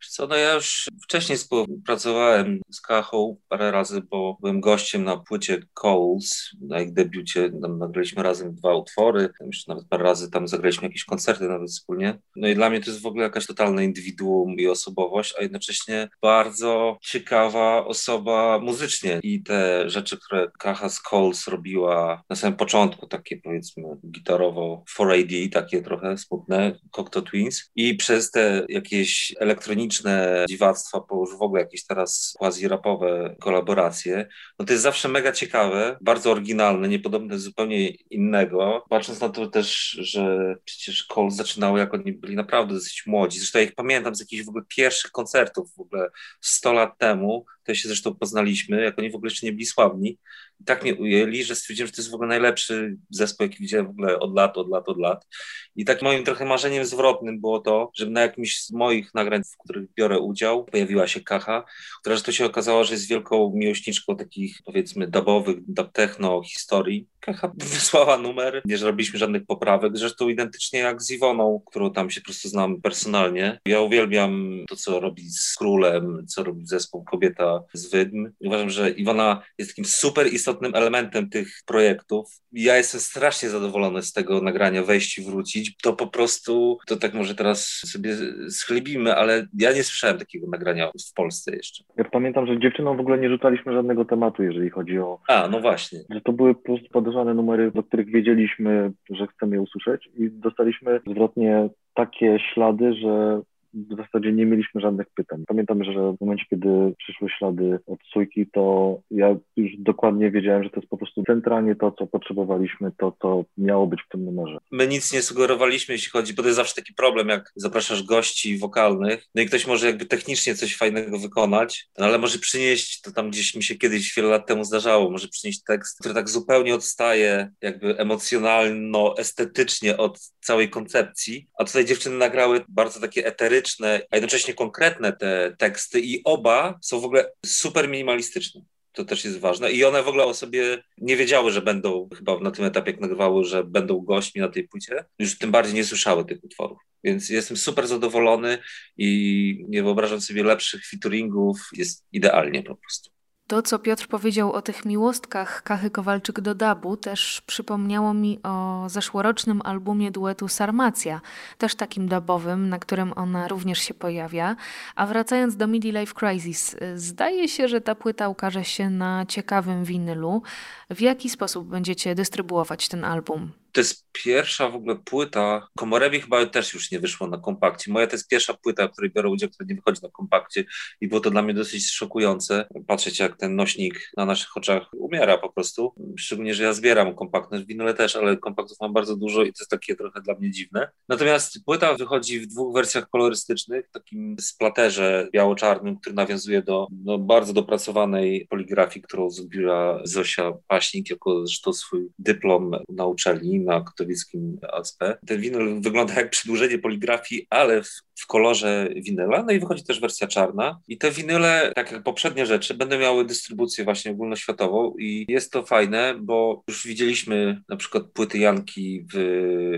Co, 0.10 0.28
no 0.28 0.36
ja 0.36 0.54
już 0.54 0.90
wcześniej 1.04 1.38
współpracowałem 1.38 2.62
z 2.72 2.82
Kachą 2.82 3.38
parę 3.50 3.72
razy, 3.72 4.02
bo 4.02 4.38
byłem 4.42 4.62
gościem 4.62 5.04
na 5.04 5.18
płycie 5.18 5.60
Coles. 5.74 6.50
Na 6.62 6.82
ich 6.82 6.94
debiucie 6.94 7.52
tam 7.62 7.80
nagraliśmy 7.80 8.24
razem 8.24 8.56
dwa 8.56 8.76
utwory, 8.76 9.30
już 9.42 9.68
nawet 9.68 9.88
parę 9.90 10.04
razy 10.04 10.32
tam 10.32 10.48
zagraliśmy 10.48 10.88
jakieś 10.88 11.06
koncerty 11.06 11.48
nawet 11.48 11.70
wspólnie. 11.70 12.20
No 12.36 12.48
i 12.48 12.56
dla 12.56 12.70
mnie 12.70 12.82
to 12.82 12.92
jest 12.92 13.02
w 13.02 13.06
ogóle 13.06 13.24
jakaś 13.24 13.48
totalna 13.48 13.84
indywiduum 13.84 14.60
i 14.60 14.68
osobowość, 14.68 15.34
a 15.40 15.42
jednocześnie 15.42 16.10
bardzo 16.22 16.98
ciekawa 17.02 17.86
osoba 17.86 18.60
muzycznie. 18.60 19.20
I 19.24 19.44
te 19.44 19.90
rzeczy, 19.90 20.18
które 20.18 20.52
Kacha 20.60 20.90
z 20.90 21.02
Coles 21.02 21.48
robiła 21.48 22.24
na 22.30 22.36
samym 22.36 22.58
początku, 22.58 23.08
takie 23.08 23.38
powiedzmy 23.38 23.84
gitarowo 24.12 24.84
4AD, 24.98 25.50
takie 25.50 25.82
trochę 25.82 26.18
smutne, 26.18 26.80
Cocteau 26.92 27.22
Twins 27.26 27.72
i 27.76 27.96
przez 27.96 28.32
te 28.32 28.66
jakieś 28.70 29.34
elektroniczne 29.40 29.87
elektroniczne 29.88 30.46
dziwactwa, 30.50 31.02
po 31.02 31.16
już 31.16 31.38
w 31.38 31.42
ogóle 31.42 31.62
jakieś 31.62 31.86
teraz 31.86 32.36
quasi-rapowe 32.40 33.36
kolaboracje, 33.40 34.28
no 34.60 34.66
to 34.66 34.74
jest 34.74 34.84
zawsze 34.84 35.08
mega 35.08 35.32
ciekawe, 35.32 35.98
bardzo 36.02 36.32
oryginalne, 36.32 36.88
niepodobne 36.88 37.40
zupełnie 37.40 37.90
innego. 37.90 38.86
Patrząc 38.90 39.22
na 39.22 39.30
to 39.30 39.48
też, 39.48 39.90
że 40.00 40.56
przecież 40.66 41.04
Cole 41.04 41.32
zaczynały 41.32 41.80
jak 41.80 41.94
oni 41.94 42.14
byli 42.14 42.36
naprawdę 42.36 42.74
dosyć 42.74 43.04
młodzi. 43.06 43.40
Zresztą 43.40 43.60
ja 43.60 43.66
ich 43.66 43.76
pamiętam 43.76 44.16
z 44.16 44.20
jakichś 44.20 44.44
w 44.44 44.50
ogóle 44.50 44.64
pierwszych 44.76 45.12
koncertów 45.12 45.74
w 45.76 45.80
ogóle 45.80 46.10
100 46.42 46.74
lat 46.74 46.98
temu, 46.98 47.46
to 47.68 47.76
się 47.76 47.88
zresztą 47.88 48.16
poznaliśmy, 48.16 48.84
jak 48.84 49.00
oni 49.00 49.12
w 49.12 49.16
ogóle 49.16 49.30
jeszcze 49.30 49.46
nie 49.46 49.52
byli 49.52 49.66
sławni. 49.66 50.18
I 50.60 50.64
tak 50.64 50.84
mnie 50.84 50.96
ujęli, 50.96 51.44
że 51.44 51.56
stwierdziłem, 51.56 51.88
że 51.88 51.94
to 51.94 52.02
jest 52.02 52.12
w 52.12 52.14
ogóle 52.14 52.30
najlepszy 52.30 52.98
zespół, 53.10 53.48
jaki 53.48 53.58
widziałem 53.60 53.88
w 53.88 53.90
ogóle 53.90 54.20
od 54.20 54.36
lat, 54.36 54.58
od 54.58 54.70
lat, 54.70 54.90
od 54.90 54.98
lat. 54.98 55.28
I 55.76 55.86
tak 55.86 56.02
moim 56.02 56.24
trochę 56.24 56.46
marzeniem 56.46 56.86
zwrotnym 56.86 57.42
było 57.42 57.60
to, 57.60 57.92
żeby 57.96 58.12
na 58.12 58.22
jakimś 58.22 58.62
z 58.62 58.72
moich 58.72 59.14
nagrań, 59.14 59.44
w 59.44 59.58
których 59.64 59.77
biorę 59.98 60.20
udział, 60.20 60.66
pojawiła 60.66 61.08
się 61.08 61.22
Kacha, 61.22 61.64
która 62.02 62.16
zresztą 62.16 62.32
się 62.32 62.46
okazała, 62.46 62.84
że 62.84 62.94
jest 62.94 63.08
wielką 63.08 63.52
miłośniczką 63.56 64.16
takich 64.16 64.58
powiedzmy 64.66 65.08
dubowych, 65.08 65.58
dub 65.68 65.92
techno 65.92 66.42
historii. 66.44 67.08
Kacha 67.20 67.52
wysłała 67.56 68.18
numer, 68.18 68.62
nie 68.66 68.78
robiliśmy 68.78 69.20
żadnych 69.20 69.46
poprawek, 69.46 69.98
zresztą 69.98 70.30
identycznie 70.30 70.80
jak 70.80 71.02
z 71.02 71.12
Iwoną, 71.12 71.62
którą 71.66 71.94
tam 71.94 72.10
się 72.10 72.22
po 72.22 72.26
prostu 72.26 72.50
znam 72.50 72.82
personalnie. 72.82 73.60
Ja 73.66 73.82
uwielbiam 73.82 74.64
to, 74.70 74.76
co 74.76 75.00
robi 75.00 75.30
z 75.30 75.56
Królem, 75.56 76.28
co 76.28 76.44
robi 76.44 76.68
zespół 76.68 77.04
Kobieta 77.04 77.64
z 77.74 77.90
Wydm. 77.90 78.32
Uważam, 78.40 78.70
że 78.70 78.90
Iwona 78.90 79.42
jest 79.58 79.72
takim 79.72 79.86
super 79.86 80.34
istotnym 80.34 80.76
elementem 80.76 81.30
tych 81.30 81.62
projektów. 81.66 82.30
Ja 82.52 82.78
jestem 82.78 83.02
strasznie 83.02 83.50
zadowolony 83.50 84.04
z 84.04 84.14
tego 84.14 84.42
nagrania 84.42 84.84
Wejść 84.84 85.18
i 85.18 85.22
Wrócić. 85.22 85.76
To 85.82 85.94
po 85.94 86.08
prostu, 86.08 86.78
to 86.88 86.96
tak 86.96 87.14
może 87.14 87.36
teraz 87.36 87.68
sobie 87.68 88.18
schlebimy, 88.50 89.16
ale 89.16 89.48
ja 89.60 89.67
nie 89.74 89.84
słyszałem 89.84 90.18
takiego 90.18 90.48
nagrania 90.48 90.92
w 91.12 91.14
Polsce 91.14 91.56
jeszcze. 91.56 91.84
Ja 91.98 92.04
pamiętam, 92.04 92.48
że 92.48 92.60
dziewczynom 92.60 92.98
w 92.98 93.00
ogóle 93.00 93.18
nie 93.18 93.30
rzucaliśmy 93.30 93.74
żadnego 93.74 94.06
tematu, 94.06 94.44
jeżeli 94.44 94.70
chodzi 94.70 95.00
o... 95.00 95.20
A, 95.28 95.48
no 95.48 95.60
właśnie. 95.60 96.00
Że 96.10 96.22
to 96.22 96.34
były 96.34 96.56
po 96.56 96.62
prostu 96.62 96.90
podejrzane 96.90 97.34
numery, 97.34 97.72
do 97.72 97.84
których 97.84 98.08
wiedzieliśmy, 98.08 98.92
że 99.10 99.28
chcemy 99.28 99.56
je 99.56 99.62
usłyszeć 99.62 100.10
i 100.18 100.30
dostaliśmy 100.32 101.00
zwrotnie 101.08 101.70
takie 101.94 102.40
ślady, 102.54 102.94
że 102.94 103.42
w 103.78 103.98
zasadzie 103.98 104.34
nie 104.34 104.46
mieliśmy 104.46 104.82
żadnych 104.82 105.08
pytań. 105.16 105.44
Pamiętam, 105.48 105.84
że 105.84 105.92
w 105.92 106.22
momencie, 106.22 106.46
kiedy 106.50 106.68
przyszły 106.98 107.30
ślady 107.30 107.80
od 107.88 108.00
Sujki, 108.14 108.48
to 108.54 108.98
ja 109.12 109.36
już 109.56 109.72
dokładnie 109.78 110.32
wiedziałem, 110.32 110.64
że 110.64 110.70
to 110.70 110.80
jest 110.80 110.90
po 110.90 110.98
prostu 110.98 111.24
centralnie 111.24 111.76
to, 111.76 111.92
co 111.92 112.08
potrzebowaliśmy, 112.08 112.92
to, 112.98 113.14
co 113.22 113.44
miało 113.58 113.88
być 113.88 114.02
w 114.02 114.10
tym 114.10 114.26
numerze. 114.26 114.58
My 114.72 114.88
nic 114.88 115.14
nie 115.14 115.22
sugerowaliśmy, 115.22 115.94
jeśli 115.94 116.12
chodzi, 116.12 116.34
bo 116.34 116.42
to 116.42 116.48
jest 116.48 116.58
zawsze 116.58 116.76
taki 116.76 116.94
problem, 116.94 117.30
jak 117.30 117.52
zapraszasz 117.56 118.04
gości 118.04 118.58
wokalnych, 118.58 119.26
no 119.36 119.42
i 119.42 119.46
ktoś 119.46 119.68
może 119.68 119.88
jakby 119.88 120.06
technicznie 120.06 120.56
coś 120.56 120.78
fajnego 120.78 121.20
wykonać, 121.20 121.90
no 121.98 122.06
ale 122.06 122.18
może 122.18 122.40
przynieść, 122.40 123.02
to 123.02 123.12
tam 123.12 123.30
gdzieś 123.30 123.56
mi 123.56 123.64
się 123.64 123.76
kiedyś 123.76 124.16
wiele 124.16 124.30
lat 124.30 124.48
temu 124.48 124.64
zdarzało, 124.64 125.12
może 125.12 125.28
przynieść 125.28 125.64
tekst, 125.64 126.00
który 126.00 126.14
tak 126.14 126.30
zupełnie 126.30 126.76
odstaje 126.76 127.52
jakby 127.62 127.98
emocjonalno-estetycznie 127.98 129.98
od 129.98 130.20
całej 130.42 130.70
koncepcji, 130.70 131.48
a 131.60 131.66
tutaj 131.66 131.86
dziewczyny 131.86 132.18
nagrały 132.18 132.62
bardzo 132.70 133.00
takie 133.00 133.26
eteryczne, 133.26 133.67
a 134.12 134.16
jednocześnie 134.16 134.54
konkretne 134.54 135.14
te 135.14 135.56
teksty 135.58 136.00
i 136.00 136.24
oba 136.24 136.80
są 136.82 137.00
w 137.00 137.06
ogóle 137.06 137.32
super 137.46 137.90
minimalistyczne. 137.90 138.62
To 138.92 139.06
też 139.06 139.26
jest 139.26 139.40
ważne. 139.40 139.72
I 139.72 139.86
one 139.86 140.04
w 140.04 140.08
ogóle 140.08 140.26
o 140.26 140.34
sobie 140.34 140.84
nie 140.98 141.18
wiedziały, 141.18 141.52
że 141.52 141.62
będą, 141.62 142.10
chyba 142.18 142.40
na 142.40 142.52
tym 142.52 142.66
etapie, 142.66 142.92
jak 142.92 143.00
nagrywały, 143.00 143.46
że 143.46 143.64
będą 143.64 144.00
gośćmi 144.00 144.42
na 144.42 144.48
tej 144.48 144.68
płycie. 144.68 145.06
Już 145.20 145.38
tym 145.38 145.52
bardziej 145.52 145.76
nie 145.76 145.84
słyszały 145.84 146.26
tych 146.26 146.44
utworów. 146.44 146.78
Więc 147.04 147.30
jestem 147.30 147.58
super 147.58 147.88
zadowolony 147.88 148.58
i 148.98 149.66
nie 149.70 149.84
wyobrażam 149.84 150.22
sobie 150.22 150.44
lepszych 150.44 150.88
featuringów. 150.90 151.70
Jest 151.74 152.06
idealnie 152.12 152.64
po 152.64 152.76
prostu. 152.76 153.17
To, 153.48 153.62
co 153.62 153.80
Piotr 153.80 154.08
powiedział 154.08 154.54
o 154.54 154.62
tych 154.62 154.86
miłostkach 154.86 155.64
Kachy 155.64 155.90
Kowalczyk 155.90 156.42
do 156.42 156.56
Dabu, 156.56 156.98
też 156.98 157.42
przypomniało 157.46 158.14
mi 158.14 158.40
o 158.44 158.86
zeszłorocznym 158.90 159.62
albumie 159.62 160.12
duetu 160.12 160.48
Sarmacja, 160.48 161.22
też 161.58 161.76
takim 161.76 162.08
dubowym, 162.08 162.70
na 162.70 162.80
którym 162.80 163.14
ona 163.16 163.48
również 163.48 163.80
się 163.80 163.94
pojawia. 163.94 164.56
A 164.96 165.06
wracając 165.06 165.56
do 165.56 165.68
Midi 165.68 165.92
Life 165.92 166.14
Crisis, 166.14 166.76
zdaje 166.96 167.48
się, 167.48 167.68
że 167.68 167.82
ta 167.82 167.96
płyta 167.96 168.30
ukaże 168.30 168.66
się 168.66 168.90
na 168.90 169.26
ciekawym 169.26 169.84
winylu. 169.84 170.42
W 170.90 171.02
jaki 171.02 171.30
sposób 171.30 171.68
będziecie 171.68 172.16
dystrybuować 172.16 172.88
ten 172.88 173.04
album? 173.04 173.52
To 173.78 173.82
jest 173.82 174.08
pierwsza 174.12 174.70
w 174.70 174.76
ogóle 174.76 174.96
płyta. 174.96 175.68
Komorebi 175.78 176.22
chyba 176.22 176.46
też 176.46 176.74
już 176.74 176.92
nie 176.92 177.00
wyszło 177.00 177.28
na 177.28 177.38
kompakcie. 177.38 177.92
Moja 177.92 178.08
to 178.08 178.16
jest 178.16 178.28
pierwsza 178.28 178.54
płyta, 178.54 178.88
w 178.88 178.92
której 178.92 179.12
biorę 179.12 179.30
udział, 179.30 179.50
która 179.50 179.68
nie 179.70 179.76
wychodzi 179.76 180.02
na 180.04 180.10
kompakcie 180.10 180.66
i 181.02 181.08
było 181.08 181.22
to 181.22 181.32
dla 181.32 181.42
mnie 181.42 181.54
dosyć 181.54 181.92
szokujące. 181.92 182.68
Patrzeć 182.88 183.20
jak 183.20 183.38
ten 183.38 183.56
nośnik 183.56 184.12
na 184.18 184.26
naszych 184.26 184.58
oczach 184.58 184.90
umiera 184.94 185.38
po 185.38 185.52
prostu. 185.52 185.94
Szczególnie, 186.18 186.54
że 186.54 186.64
ja 186.64 186.74
zbieram 186.74 187.16
kompaktne 187.16 187.66
winyle 187.66 187.94
też, 187.94 188.16
ale 188.16 188.38
kompaktów 188.38 188.78
mam 188.82 188.94
bardzo 188.94 189.16
dużo 189.16 189.44
i 189.44 189.54
to 189.54 189.62
jest 189.62 189.72
takie 189.72 189.96
trochę 189.96 190.22
dla 190.22 190.36
mnie 190.36 190.52
dziwne. 190.52 190.90
Natomiast 191.10 191.60
płyta 191.66 191.94
wychodzi 191.94 192.40
w 192.40 192.48
dwóch 192.48 192.74
wersjach 192.74 193.10
kolorystycznych, 193.10 193.90
takim 193.90 194.36
splaterze 194.40 195.28
biało-czarnym, 195.34 195.98
który 195.98 196.16
nawiązuje 196.16 196.62
do 196.62 196.88
no, 197.04 197.18
bardzo 197.18 197.54
dopracowanej 197.54 198.48
poligrafii, 198.50 199.02
którą 199.02 199.30
zrobiła 199.30 200.02
Zosia 200.04 200.54
Paśnik 200.68 201.10
jako 201.10 201.48
zresztą 201.48 201.74
swój 201.74 202.10
dyplom 202.20 202.72
na 202.90 203.06
uczelni 203.06 203.67
na 203.68 203.82
katowickim 203.82 204.58
ASP. 204.74 205.04
Ten 205.28 205.42
winyl 205.42 205.82
wygląda 205.82 206.14
jak 206.14 206.30
przedłużenie 206.30 206.80
poligrafii, 206.80 207.48
ale 207.50 207.84
w, 207.84 207.90
w 208.16 208.28
kolorze 208.28 208.90
winyla, 208.96 209.44
no 209.44 209.52
i 209.52 209.60
wychodzi 209.60 209.84
też 209.84 210.00
wersja 210.00 210.28
czarna. 210.28 210.80
I 210.88 210.98
te 210.98 211.12
winyle, 211.12 211.72
tak 211.76 211.92
jak 211.92 212.04
poprzednie 212.04 212.46
rzeczy, 212.46 212.74
będą 212.74 213.00
miały 213.00 213.26
dystrybucję 213.26 213.84
właśnie 213.84 214.12
ogólnoświatową 214.12 214.94
i 215.00 215.26
jest 215.30 215.52
to 215.52 215.64
fajne, 215.64 216.16
bo 216.22 216.64
już 216.68 216.88
widzieliśmy 216.88 217.62
na 217.70 217.78
przykład 217.78 218.04
płyty 218.14 218.38
Janki 218.38 219.06
w, 219.14 219.18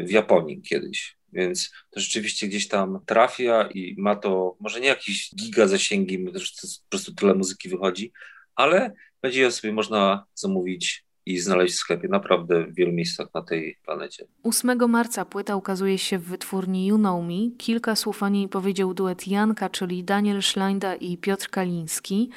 w 0.08 0.12
Japonii 0.12 0.62
kiedyś. 0.62 1.20
Więc 1.34 1.72
to 1.90 2.00
rzeczywiście 2.00 2.48
gdzieś 2.48 2.68
tam 2.68 3.00
trafia 3.06 3.70
i 3.74 3.96
ma 3.98 4.16
to 4.16 4.58
może 4.60 4.80
nie 4.80 4.88
jakieś 4.88 5.36
giga 5.36 5.68
zasięgi, 5.68 6.20
bo 6.20 6.32
to 6.32 6.40
po 6.40 6.90
prostu 6.90 7.14
tyle 7.14 7.36
muzyki 7.36 7.70
wychodzi, 7.70 8.12
ale 8.56 8.94
będzie 9.22 9.42
ją 9.42 9.52
sobie 9.52 9.74
można 9.74 10.26
zamówić 10.36 11.06
i 11.30 11.40
znaleźć 11.40 11.74
w 11.74 11.78
sklepie 11.78 12.08
naprawdę 12.08 12.66
w 12.66 12.76
wielu 12.76 12.92
miejscach 12.92 13.28
na 13.34 13.42
tej 13.42 13.78
planecie. 13.86 14.26
8 14.44 14.90
marca 14.90 15.26
płyta 15.26 15.56
ukazuje 15.56 15.98
się 15.98 16.18
w 16.20 16.24
wytwórni 16.24 16.88
You 16.88 16.98
Know 16.98 17.24
Me. 17.24 17.58
Kilka 17.58 17.96
słów 17.96 18.24
o 18.24 18.30
niej 18.30 18.48
powiedział 18.48 18.94
duet 18.94 19.28
Janka, 19.28 19.70
czyli 19.70 20.04
Daniel 20.04 20.42
Szlajda 20.42 20.96
i 20.96 21.18
Piotr 21.18 21.50
Kaliński. 21.50 22.30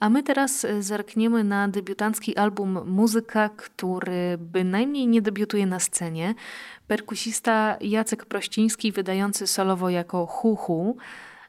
A 0.00 0.10
my 0.10 0.22
teraz 0.22 0.66
zerkniemy 0.80 1.44
na 1.44 1.68
debiutancki 1.68 2.36
album 2.36 2.90
Muzyka, 2.90 3.48
który 3.48 4.38
bynajmniej 4.38 5.06
nie 5.06 5.22
debiutuje 5.22 5.66
na 5.66 5.80
scenie. 5.80 6.34
Perkusista 6.86 7.76
Jacek 7.80 8.26
Prościński, 8.26 8.92
wydający 8.92 9.46
solowo 9.46 9.90
jako 9.90 10.26
Hu 10.26 10.56
Hu. 10.56 10.96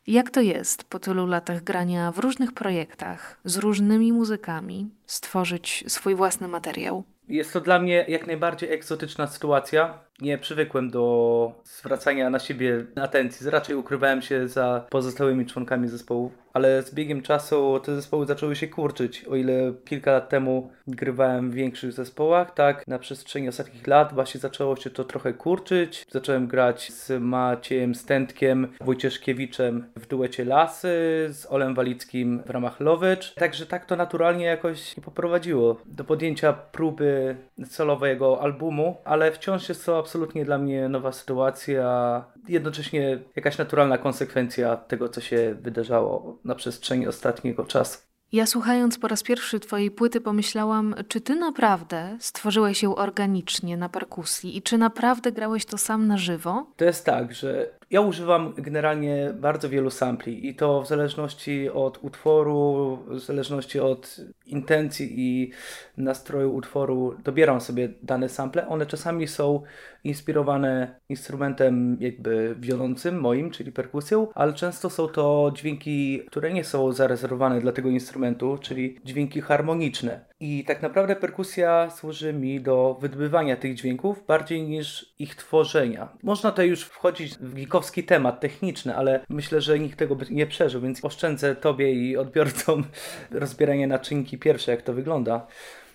Jak 0.07 0.29
to 0.29 0.41
jest 0.41 0.83
po 0.83 0.99
tylu 0.99 1.25
latach 1.25 1.63
grania 1.63 2.11
w 2.11 2.19
różnych 2.19 2.53
projektach, 2.53 3.39
z 3.43 3.57
różnymi 3.57 4.13
muzykami, 4.13 4.89
stworzyć 5.05 5.83
swój 5.87 6.15
własny 6.15 6.47
materiał? 6.47 7.03
Jest 7.27 7.53
to 7.53 7.61
dla 7.61 7.79
mnie 7.79 8.05
jak 8.07 8.27
najbardziej 8.27 8.73
egzotyczna 8.73 9.27
sytuacja. 9.27 9.99
Nie 10.21 10.37
przywykłem 10.37 10.89
do 10.89 11.51
zwracania 11.63 12.29
na 12.29 12.39
siebie 12.39 12.85
atencji. 12.95 13.49
Raczej 13.49 13.75
ukrywałem 13.75 14.21
się 14.21 14.47
za 14.47 14.85
pozostałymi 14.89 15.45
członkami 15.45 15.87
zespołu 15.87 16.31
ale 16.57 16.83
z 16.83 16.93
biegiem 16.93 17.21
czasu 17.21 17.79
te 17.79 17.95
zespoły 17.95 18.25
zaczęły 18.25 18.55
się 18.55 18.67
kurczyć. 18.67 19.25
O 19.25 19.35
ile 19.35 19.73
kilka 19.85 20.11
lat 20.11 20.29
temu 20.29 20.71
grywałem 20.87 21.51
w 21.51 21.53
większych 21.53 21.91
zespołach, 21.91 22.53
tak 22.53 22.87
na 22.87 22.99
przestrzeni 22.99 23.49
ostatnich 23.49 23.87
lat 23.87 24.13
właśnie 24.13 24.39
zaczęło 24.39 24.75
się 24.75 24.89
to 24.89 25.03
trochę 25.03 25.33
kurczyć. 25.33 26.05
Zacząłem 26.11 26.47
grać 26.47 26.91
z 26.91 27.21
Maciejem 27.21 27.95
Stętkiem, 27.95 28.67
Wojcieszkiewiczem 28.81 29.85
w 29.95 30.07
duecie 30.07 30.45
Lasy, 30.45 30.87
z 31.31 31.47
Olem 31.49 31.75
Walickim 31.75 32.43
w 32.45 32.49
ramach 32.49 32.79
Lovecz. 32.79 33.33
Także 33.33 33.65
tak 33.65 33.85
to 33.85 33.95
naturalnie 33.95 34.45
jakoś 34.45 34.97
nie 34.97 35.03
poprowadziło 35.03 35.81
do 35.85 36.03
podjęcia 36.03 36.53
próby 36.53 37.35
solowego 37.65 38.41
albumu, 38.41 38.97
ale 39.05 39.31
wciąż 39.31 39.69
jest 39.69 39.85
to 39.85 39.97
absolutnie 40.07 40.45
dla 40.45 40.57
mnie 40.57 40.89
nowa 40.89 41.11
sytuacja, 41.11 42.23
jednocześnie 42.47 43.19
jakaś 43.35 43.57
naturalna 43.57 43.97
konsekwencja 43.97 44.75
tego, 44.77 45.09
co 45.09 45.21
się 45.21 45.55
wydarzało 45.61 46.39
na 46.43 46.55
przestrzeni 46.55 47.07
ostatniego 47.07 47.65
czasu. 47.65 47.99
Ja 48.31 48.45
słuchając 48.45 48.99
po 48.99 49.07
raz 49.07 49.23
pierwszy 49.23 49.59
Twojej 49.59 49.91
płyty 49.91 50.21
pomyślałam, 50.21 50.95
czy 51.07 51.21
Ty 51.21 51.35
naprawdę 51.35 52.17
stworzyłeś 52.19 52.83
ją 52.83 52.95
organicznie 52.95 53.77
na 53.77 53.89
perkusji 53.89 54.57
i 54.57 54.61
czy 54.61 54.77
naprawdę 54.77 55.31
grałeś 55.31 55.65
to 55.65 55.77
sam 55.77 56.07
na 56.07 56.17
żywo? 56.17 56.71
To 56.77 56.85
jest 56.85 57.05
tak, 57.05 57.33
że 57.33 57.76
ja 57.91 58.01
używam 58.01 58.53
generalnie 58.57 59.33
bardzo 59.39 59.69
wielu 59.69 59.89
sampli 59.89 60.47
i 60.47 60.55
to 60.55 60.81
w 60.81 60.87
zależności 60.87 61.69
od 61.69 62.03
utworu, 62.03 62.99
w 63.07 63.19
zależności 63.19 63.79
od 63.79 64.17
intencji 64.45 65.13
i 65.17 65.51
nastroju 65.97 66.55
utworu 66.55 67.15
dobieram 67.23 67.61
sobie 67.61 67.89
dane 68.03 68.29
sample. 68.29 68.67
One 68.67 68.85
czasami 68.85 69.27
są 69.27 69.61
inspirowane 70.03 70.99
instrumentem 71.09 71.97
jakby 71.99 72.55
wiodącym 72.59 73.19
moim, 73.19 73.51
czyli 73.51 73.71
perkusją, 73.71 74.27
ale 74.35 74.53
często 74.53 74.89
są 74.89 75.07
to 75.07 75.51
dźwięki, 75.55 76.21
które 76.27 76.53
nie 76.53 76.63
są 76.63 76.91
zarezerwowane 76.91 77.61
dla 77.61 77.71
tego 77.71 77.89
instrumentu, 77.89 78.57
czyli 78.61 78.99
dźwięki 79.05 79.41
harmoniczne. 79.41 80.25
I 80.39 80.63
tak 80.63 80.81
naprawdę 80.81 81.15
perkusja 81.15 81.89
służy 81.89 82.33
mi 82.33 82.61
do 82.61 82.97
wydobywania 83.01 83.55
tych 83.55 83.75
dźwięków 83.75 84.25
bardziej 84.27 84.63
niż 84.63 85.13
ich 85.19 85.35
tworzenia. 85.35 86.09
Można 86.23 86.51
tutaj 86.51 86.67
już 86.67 86.83
wchodzić 86.83 87.37
w 87.37 87.53
geekowski 87.77 88.03
temat 88.03 88.39
techniczny, 88.39 88.95
ale 88.95 89.19
myślę, 89.29 89.61
że 89.61 89.79
nikt 89.79 89.99
tego 89.99 90.17
nie 90.29 90.47
przeżył, 90.47 90.81
więc 90.81 91.05
oszczędzę 91.05 91.55
Tobie 91.55 91.93
i 91.93 92.17
odbiorcom 92.17 92.83
rozbieranie 93.31 93.87
naczynki 93.87 94.37
pierwsze, 94.37 94.71
jak 94.71 94.81
to 94.81 94.93
wygląda. 94.93 95.47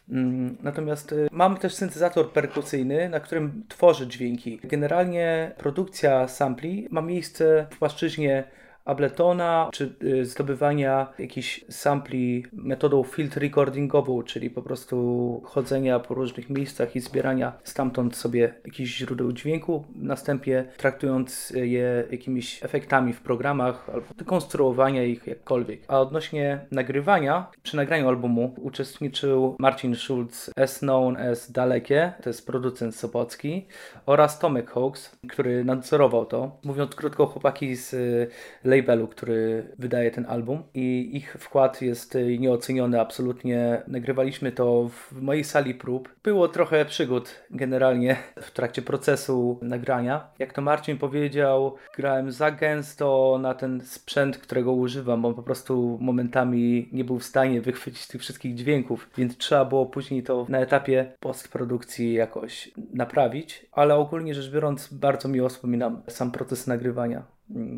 Mm, 0.08 0.56
natomiast 0.62 1.12
y, 1.12 1.28
mam 1.32 1.56
też 1.56 1.74
syntezator 1.74 2.32
perkusyjny, 2.32 3.08
na 3.08 3.20
którym 3.20 3.64
tworzę 3.68 4.06
dźwięki. 4.06 4.60
Generalnie 4.64 5.52
produkcja 5.58 6.28
sampli 6.28 6.88
ma 6.90 7.02
miejsce 7.02 7.66
w 7.70 7.78
płaszczyźnie 7.78 8.44
Abletona, 8.84 9.68
czy 9.72 9.94
y, 10.02 10.24
zdobywania 10.24 11.12
jakichś 11.18 11.64
sampli 11.68 12.44
metodą 12.52 13.04
field 13.04 13.36
recordingową, 13.36 14.22
czyli 14.22 14.50
po 14.50 14.62
prostu 14.62 15.42
chodzenia 15.44 15.98
po 15.98 16.14
różnych 16.14 16.50
miejscach 16.50 16.96
i 16.96 17.00
zbierania 17.00 17.52
stamtąd 17.64 18.16
sobie 18.16 18.54
jakichś 18.64 18.90
źródeł 18.90 19.32
dźwięku, 19.32 19.84
następnie 19.94 20.64
traktując 20.76 21.50
je 21.50 22.04
jakimiś 22.10 22.64
efektami 22.64 23.12
w 23.12 23.20
programach 23.20 23.90
albo 23.90 24.06
dekonstruowania 24.16 25.04
ich 25.04 25.26
jakkolwiek. 25.26 25.80
A 25.88 26.00
odnośnie 26.00 26.66
nagrywania, 26.70 27.50
przy 27.62 27.76
nagraniu 27.76 28.08
albumu 28.08 28.54
uczestniczył 28.58 29.56
Marcin 29.58 29.96
Schulz, 29.96 30.50
as 30.56 30.78
known 30.78 31.16
as 31.16 31.52
Dalekie, 31.52 32.12
to 32.22 32.30
jest 32.30 32.46
producent 32.46 32.96
Sobocki, 32.96 33.66
oraz 34.06 34.38
Tomek 34.38 34.70
Hawks, 34.70 35.16
który 35.28 35.64
nadzorował 35.64 36.26
to. 36.26 36.56
Mówiąc 36.64 36.94
krótko, 36.94 37.26
chłopaki 37.26 37.76
z 37.76 37.94
y, 37.94 38.30
labelu, 38.76 39.08
który 39.08 39.66
wydaje 39.78 40.10
ten 40.10 40.26
album 40.28 40.62
i 40.74 41.16
ich 41.16 41.36
wkład 41.38 41.82
jest 41.82 42.14
y, 42.14 42.38
nieoceniony 42.38 43.00
absolutnie. 43.00 43.82
Nagrywaliśmy 43.86 44.52
to 44.52 44.88
w 44.88 45.22
mojej 45.22 45.44
sali 45.44 45.74
prób. 45.74 46.08
Było 46.24 46.48
trochę 46.48 46.84
przygód 46.84 47.42
generalnie 47.50 48.16
w 48.40 48.50
trakcie 48.50 48.82
procesu 48.82 49.58
nagrania. 49.62 50.28
Jak 50.38 50.52
to 50.52 50.62
Marcin 50.62 50.98
powiedział, 50.98 51.76
grałem 51.96 52.32
za 52.32 52.50
gęsto 52.50 53.38
na 53.42 53.54
ten 53.54 53.80
sprzęt, 53.80 54.38
którego 54.38 54.72
używam, 54.72 55.22
bo 55.22 55.34
po 55.34 55.42
prostu 55.42 55.98
momentami 56.00 56.88
nie 56.92 57.04
był 57.04 57.18
w 57.18 57.24
stanie 57.24 57.60
wychwycić 57.60 58.06
tych 58.06 58.20
wszystkich 58.20 58.54
dźwięków, 58.54 59.10
więc 59.16 59.36
trzeba 59.36 59.64
było 59.64 59.86
później 59.86 60.22
to 60.22 60.46
na 60.48 60.58
etapie 60.58 61.12
postprodukcji 61.20 62.12
jakoś 62.12 62.70
naprawić, 62.94 63.66
ale 63.72 63.94
ogólnie 63.94 64.34
rzecz 64.34 64.50
biorąc 64.50 64.92
bardzo 64.92 65.28
miło 65.28 65.48
wspominam 65.48 66.02
sam 66.08 66.30
proces 66.30 66.66
nagrywania. 66.66 67.22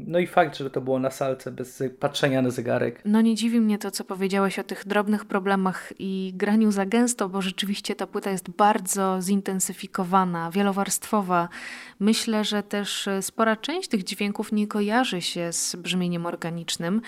No 0.07 0.19
i 0.19 0.27
fakt, 0.27 0.57
że 0.57 0.71
to 0.71 0.81
było 0.81 0.99
na 0.99 1.11
salce 1.11 1.53
bez 1.53 1.83
patrzenia 2.01 2.43
na 2.43 2.51
zegarek. 2.51 3.03
No 3.05 3.21
nie 3.21 3.35
dziwi 3.35 3.61
mnie 3.61 3.79
to, 3.79 3.91
co 3.91 4.05
powiedziałeś 4.05 4.59
o 4.59 4.65
tych 4.65 4.87
drobnych 4.87 5.25
problemach 5.25 5.93
i 5.99 6.33
graniu 6.37 6.73
za 6.73 6.87
gęsto, 6.87 7.29
bo 7.29 7.43
rzeczywiście 7.43 7.95
ta 7.95 8.07
płyta 8.07 8.31
jest 8.31 8.51
bardzo 8.51 9.19
zintensyfikowana, 9.23 10.51
wielowarstwowa. 10.51 11.49
Myślę, 12.01 12.45
że 12.45 12.63
też 12.63 13.09
spora 13.21 13.57
część 13.57 13.89
tych 13.89 14.05
dźwięków 14.05 14.53
nie 14.53 14.67
kojarzy 14.67 15.23
się 15.23 15.53
z 15.53 15.77
brzmieniem 15.77 16.27
organicznym. 16.27 17.01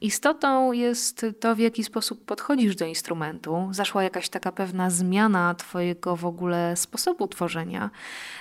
Istotą 0.00 0.72
jest 0.72 1.26
to, 1.40 1.56
w 1.56 1.58
jaki 1.58 1.84
sposób 1.84 2.24
podchodzisz 2.24 2.76
do 2.76 2.86
instrumentu. 2.86 3.68
Zaszła 3.70 4.02
jakaś 4.02 4.28
taka 4.28 4.52
pewna 4.52 4.90
zmiana 4.90 5.54
Twojego 5.54 6.16
w 6.16 6.24
ogóle 6.24 6.76
sposobu 6.76 7.28
tworzenia. 7.28 7.90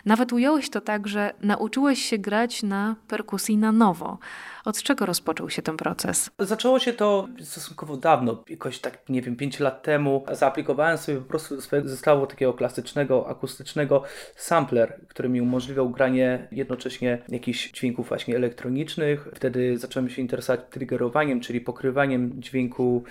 Nawet 0.06 0.34
ująłeś 0.34 0.70
to 0.70 0.82
tak, 0.82 1.08
że 1.08 1.34
nauczyłeś 1.42 2.02
się 2.02 2.18
grać 2.18 2.64
na 2.64 2.96
perkusji 3.08 3.58
na 3.66 3.72
nowo. 3.72 4.18
Od 4.66 4.84
czego 4.84 5.06
rozpoczął 5.06 5.50
się 5.50 5.62
ten 5.62 5.78
proces? 5.78 6.30
Zaczęło 6.40 6.80
się 6.80 6.94
to 6.94 7.28
stosunkowo 7.42 7.98
dawno, 7.98 8.44
jakoś 8.50 8.80
tak, 8.80 9.10
nie 9.10 9.22
wiem, 9.22 9.36
5 9.36 9.60
lat 9.60 9.84
temu. 9.84 10.26
Zaaplikowałem 10.32 10.98
sobie 10.98 11.18
po 11.18 11.26
prostu 11.26 11.62
swojego 11.62 11.90
zestawu 11.90 12.28
takiego 12.28 12.54
klasycznego, 12.54 13.28
akustycznego 13.28 14.04
sampler, 14.36 15.00
który 15.08 15.30
mi 15.30 15.42
umożliwiał 15.42 15.90
granie 15.90 16.48
jednocześnie 16.52 17.18
jakichś 17.30 17.72
dźwięków 17.72 18.08
właśnie 18.08 18.36
elektronicznych. 18.36 19.28
Wtedy 19.34 19.78
zacząłem 19.78 20.10
się 20.10 20.22
interesować 20.22 20.60
triggerowaniem, 20.70 21.40
czyli 21.42 21.62
pokrywaniem 21.62 22.42
dźwięku 22.42 23.04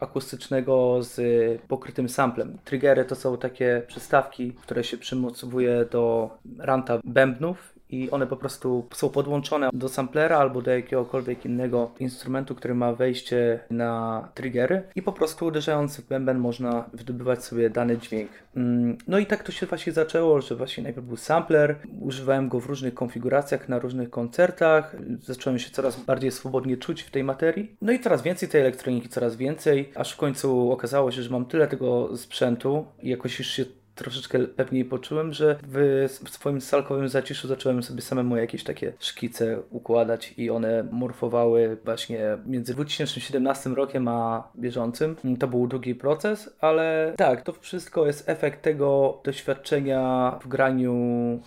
akustycznego 0.00 1.02
z 1.02 1.20
pokrytym 1.68 2.08
samplem. 2.08 2.58
Triggery 2.64 3.04
to 3.04 3.14
są 3.14 3.38
takie 3.38 3.82
przystawki, 3.86 4.52
które 4.52 4.84
się 4.84 4.98
przymocowuje 4.98 5.84
do 5.90 6.30
ranta 6.58 6.98
bębnów 7.04 7.79
i 7.92 8.10
one 8.10 8.26
po 8.26 8.36
prostu 8.36 8.86
są 8.94 9.08
podłączone 9.08 9.70
do 9.72 9.88
samplera 9.88 10.38
albo 10.38 10.62
do 10.62 10.70
jakiegokolwiek 10.70 11.44
innego 11.44 11.90
instrumentu, 12.00 12.54
który 12.54 12.74
ma 12.74 12.92
wejście 12.92 13.60
na 13.70 14.28
triggery 14.34 14.82
i 14.96 15.02
po 15.02 15.12
prostu 15.12 15.46
uderzając 15.46 16.00
w 16.00 16.08
bęben 16.08 16.38
można 16.38 16.90
wydobywać 16.92 17.44
sobie 17.44 17.70
dany 17.70 17.98
dźwięk. 17.98 18.30
Mm, 18.56 18.98
no 19.08 19.18
i 19.18 19.26
tak 19.26 19.42
to 19.42 19.52
się 19.52 19.66
właśnie 19.66 19.92
zaczęło, 19.92 20.40
że 20.40 20.56
właśnie 20.56 20.82
najpierw 20.82 21.06
był 21.06 21.16
sampler, 21.16 21.76
używałem 22.00 22.48
go 22.48 22.60
w 22.60 22.66
różnych 22.66 22.94
konfiguracjach 22.94 23.68
na 23.68 23.78
różnych 23.78 24.10
koncertach, 24.10 24.96
zacząłem 25.20 25.58
się 25.58 25.70
coraz 25.70 26.04
bardziej 26.04 26.30
swobodnie 26.30 26.76
czuć 26.76 27.02
w 27.02 27.10
tej 27.10 27.24
materii. 27.24 27.76
No 27.82 27.92
i 27.92 28.00
coraz 28.00 28.22
więcej 28.22 28.48
tej 28.48 28.60
elektroniki, 28.60 29.08
coraz 29.08 29.36
więcej, 29.36 29.92
aż 29.94 30.12
w 30.12 30.16
końcu 30.16 30.72
okazało 30.72 31.10
się, 31.10 31.22
że 31.22 31.30
mam 31.30 31.44
tyle 31.44 31.66
tego 31.66 32.16
sprzętu 32.16 32.84
i 33.02 33.08
jakoś 33.08 33.38
już 33.38 33.48
się 33.48 33.64
troszeczkę 34.00 34.38
pewniej 34.38 34.84
poczułem, 34.84 35.32
że 35.32 35.58
w 35.62 36.28
swoim 36.30 36.60
salkowym 36.60 37.08
zaciszu 37.08 37.48
zacząłem 37.48 37.82
sobie 37.82 38.02
samemu 38.02 38.36
jakieś 38.36 38.64
takie 38.64 38.92
szkice 38.98 39.58
układać 39.70 40.34
i 40.36 40.50
one 40.50 40.84
morfowały 40.90 41.76
właśnie 41.84 42.20
między 42.46 42.74
2017 42.74 43.70
rokiem 43.70 44.08
a 44.08 44.48
bieżącym. 44.56 45.16
To 45.38 45.48
był 45.48 45.66
długi 45.66 45.94
proces, 45.94 46.50
ale 46.60 47.14
tak, 47.16 47.42
to 47.42 47.52
wszystko 47.52 48.06
jest 48.06 48.28
efekt 48.28 48.62
tego 48.62 49.20
doświadczenia 49.24 50.32
w 50.42 50.48
graniu 50.48 50.94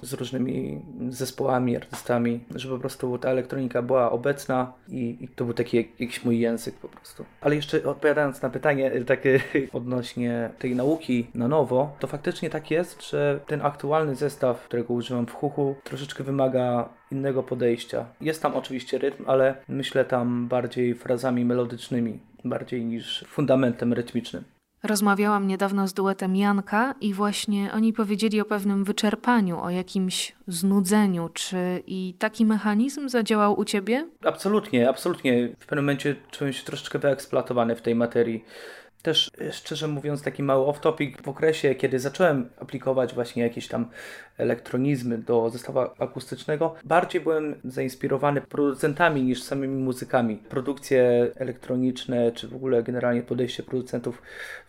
z 0.02 0.14
różnymi 0.14 0.82
zespołami, 1.10 1.76
artystami, 1.76 2.40
że 2.56 2.70
po 2.70 2.80
prostu 2.80 3.18
ta 3.18 3.30
elektronika 3.30 3.82
była 3.82 4.12
obecna 4.12 4.74
i, 4.90 5.18
i 5.22 5.28
to 5.28 5.46
był 5.46 5.54
taki 5.54 5.78
jakiś 5.78 6.26
mój 6.26 6.40
język 6.40 6.76
po 6.76 6.88
prostu. 6.88 7.26
Ale 7.42 7.56
jeszcze 7.56 7.84
odpowiadając 7.84 8.42
na 8.42 8.50
pytanie 8.50 8.92
takie 9.06 9.40
odnośnie 9.74 10.50
tej 10.60 10.76
nauki 10.76 11.28
na 11.36 11.48
nowo, 11.48 11.96
to 12.00 12.08
faktycznie 12.08 12.43
faktycznie 12.44 12.62
tak 12.62 12.72
jest, 12.72 13.10
że 13.10 13.40
ten 13.48 13.62
aktualny 13.62 14.16
zestaw, 14.16 14.66
którego 14.66 14.94
używam 14.94 15.26
w 15.28 15.34
huchu, 15.34 15.76
troszeczkę 15.84 16.24
wymaga 16.24 16.90
innego 17.12 17.44
podejścia. 17.44 18.06
Jest 18.22 18.42
tam 18.42 18.56
oczywiście 18.56 18.98
rytm, 18.98 19.24
ale 19.28 19.56
myślę 19.68 20.06
tam 20.06 20.48
bardziej 20.48 20.96
frazami 20.96 21.46
melodycznymi, 21.46 22.20
bardziej 22.46 22.86
niż 22.86 23.26
fundamentem 23.28 23.94
rytmicznym. 23.94 24.44
Rozmawiałam 24.84 25.48
niedawno 25.48 25.88
z 25.88 25.94
duetem 25.94 26.36
Janka 26.36 26.96
i 27.02 27.14
właśnie 27.14 27.72
oni 27.74 27.94
powiedzieli 27.94 28.42
o 28.42 28.46
pewnym 28.46 28.84
wyczerpaniu, 28.84 29.60
o 29.60 29.70
jakimś 29.70 30.36
znudzeniu. 30.48 31.30
Czy 31.34 31.84
i 31.88 32.14
taki 32.20 32.46
mechanizm 32.46 33.10
zadziałał 33.10 33.60
u 33.60 33.66
ciebie? 33.66 34.08
Absolutnie, 34.26 34.90
absolutnie. 34.90 35.50
W 35.60 35.66
pewnym 35.66 35.86
momencie 35.86 36.16
czułem 36.32 36.54
się 36.54 36.66
troszeczkę 36.66 37.00
wyeksploatowany 37.00 37.76
w 37.76 37.82
tej 37.82 37.96
materii. 37.96 38.44
Też 39.04 39.32
e, 39.42 39.52
szczerze 39.52 39.88
mówiąc, 39.88 40.22
taki 40.22 40.44
mały 40.44 40.66
off-topic 40.66 41.22
w 41.22 41.28
okresie, 41.28 41.76
kiedy 41.76 42.00
zacząłem 42.00 42.50
aplikować 42.60 43.14
właśnie 43.14 43.44
jakieś 43.44 43.68
tam 43.68 43.86
elektronizmy 44.38 45.18
do 45.18 45.50
zestawu 45.50 45.80
akustycznego, 45.80 46.76
bardziej 46.84 47.22
byłem 47.22 47.56
zainspirowany 47.64 48.42
producentami 48.42 49.24
niż 49.24 49.44
samymi 49.44 49.84
muzykami. 49.84 50.38
Produkcje 50.38 51.32
elektroniczne, 51.36 52.32
czy 52.32 52.48
w 52.48 52.56
ogóle 52.56 52.84
generalnie 52.84 53.22
podejście 53.22 53.64
producentów 53.64 54.22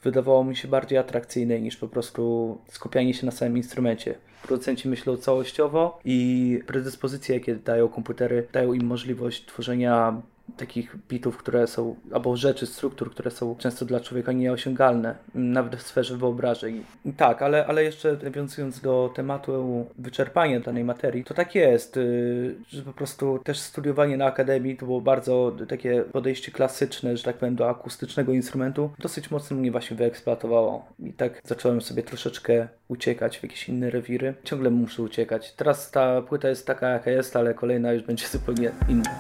wydawało 0.03 0.45
mi 0.45 0.57
się 0.57 0.69
bardziej 0.69 0.99
atrakcyjne 0.99 1.61
niż 1.61 1.77
po 1.77 1.89
prostu 1.89 2.59
skupianie 2.69 3.15
się 3.15 3.27
na 3.27 3.33
samym 3.33 3.57
instrumencie. 3.57 4.15
Producenci 4.43 4.89
myślą 4.89 5.17
całościowo 5.17 6.01
i 6.05 6.61
predyspozycje, 6.67 7.35
jakie 7.35 7.55
dają 7.55 7.89
komputery, 7.89 8.47
dają 8.53 8.73
im 8.73 8.87
możliwość 8.87 9.47
tworzenia 9.47 10.23
takich 10.57 10.97
bitów, 11.09 11.37
które 11.37 11.67
są, 11.67 11.97
albo 12.13 12.37
rzeczy, 12.37 12.67
struktur, 12.67 13.11
które 13.11 13.31
są 13.31 13.57
często 13.57 13.85
dla 13.85 14.01
człowieka 14.01 14.33
nieosiągalne, 14.33 15.15
nawet 15.35 15.77
w 15.77 15.83
sferze 15.83 16.17
wyobrażeń. 16.17 16.85
Tak, 17.17 17.43
ale, 17.43 17.67
ale 17.67 17.85
jeszcze 17.85 18.17
nawiązując 18.23 18.81
do 18.81 19.13
tematu 19.17 19.87
wyczerpania 19.99 20.61
danej 20.61 20.85
materii, 20.85 21.25
to 21.25 21.35
tak 21.35 21.55
jest, 21.55 21.97
y, 21.97 22.55
że 22.69 22.83
po 22.83 22.93
prostu 22.93 23.39
też 23.45 23.59
studiowanie 23.59 24.17
na 24.17 24.27
akademii 24.27 24.77
to 24.77 24.87
było 24.87 25.01
bardzo 25.01 25.57
takie 25.69 26.03
podejście 26.03 26.53
klasyczne, 26.53 27.17
że 27.17 27.23
tak 27.23 27.37
powiem, 27.37 27.57
do 27.57 27.71
akustycznego 27.71 28.33
instrumentu, 28.33 28.91
dosyć 28.99 29.31
mocno 29.31 29.57
mnie 29.57 29.71
właśnie 29.71 29.97
wyeksploatowało. 29.97 30.87
I 30.99 31.13
tak 31.13 31.41
zacząłem 31.45 31.81
sobie 31.81 32.03
troszeczkę 32.03 32.69
uciekać 32.89 33.39
w 33.39 33.43
jakieś 33.43 33.69
inne 33.69 33.91
rewiry. 33.91 34.35
Ciągle 34.45 34.71
muszę 34.71 35.03
uciekać. 35.03 35.53
Teraz 35.53 35.91
ta 35.91 36.23
płyta 36.23 36.49
jest 36.49 36.67
taka, 36.67 36.89
jaka 36.89 37.11
jest, 37.11 37.37
ale 37.37 37.55
kolejna 37.55 37.93
już 37.93 38.03
będzie 38.03 38.27
zupełnie 38.29 38.71
inna. 38.89 39.11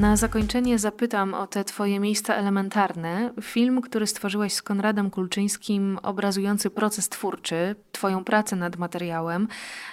Na 0.00 0.16
zakończenie 0.16 0.78
zapytam 0.78 1.34
o 1.34 1.46
te 1.46 1.64
Twoje 1.64 2.00
miejsca 2.00 2.34
elementarne. 2.34 3.30
Film, 3.42 3.80
który 3.80 4.06
stworzyłeś 4.06 4.52
z 4.52 4.62
Konradem 4.62 5.10
Kulczyńskim, 5.10 5.98
obrazujący 6.02 6.70
proces 6.70 7.08
twórczy, 7.08 7.74
Twoją 7.92 8.24
pracę 8.24 8.56
nad 8.56 8.76
materiałem. 8.76 9.48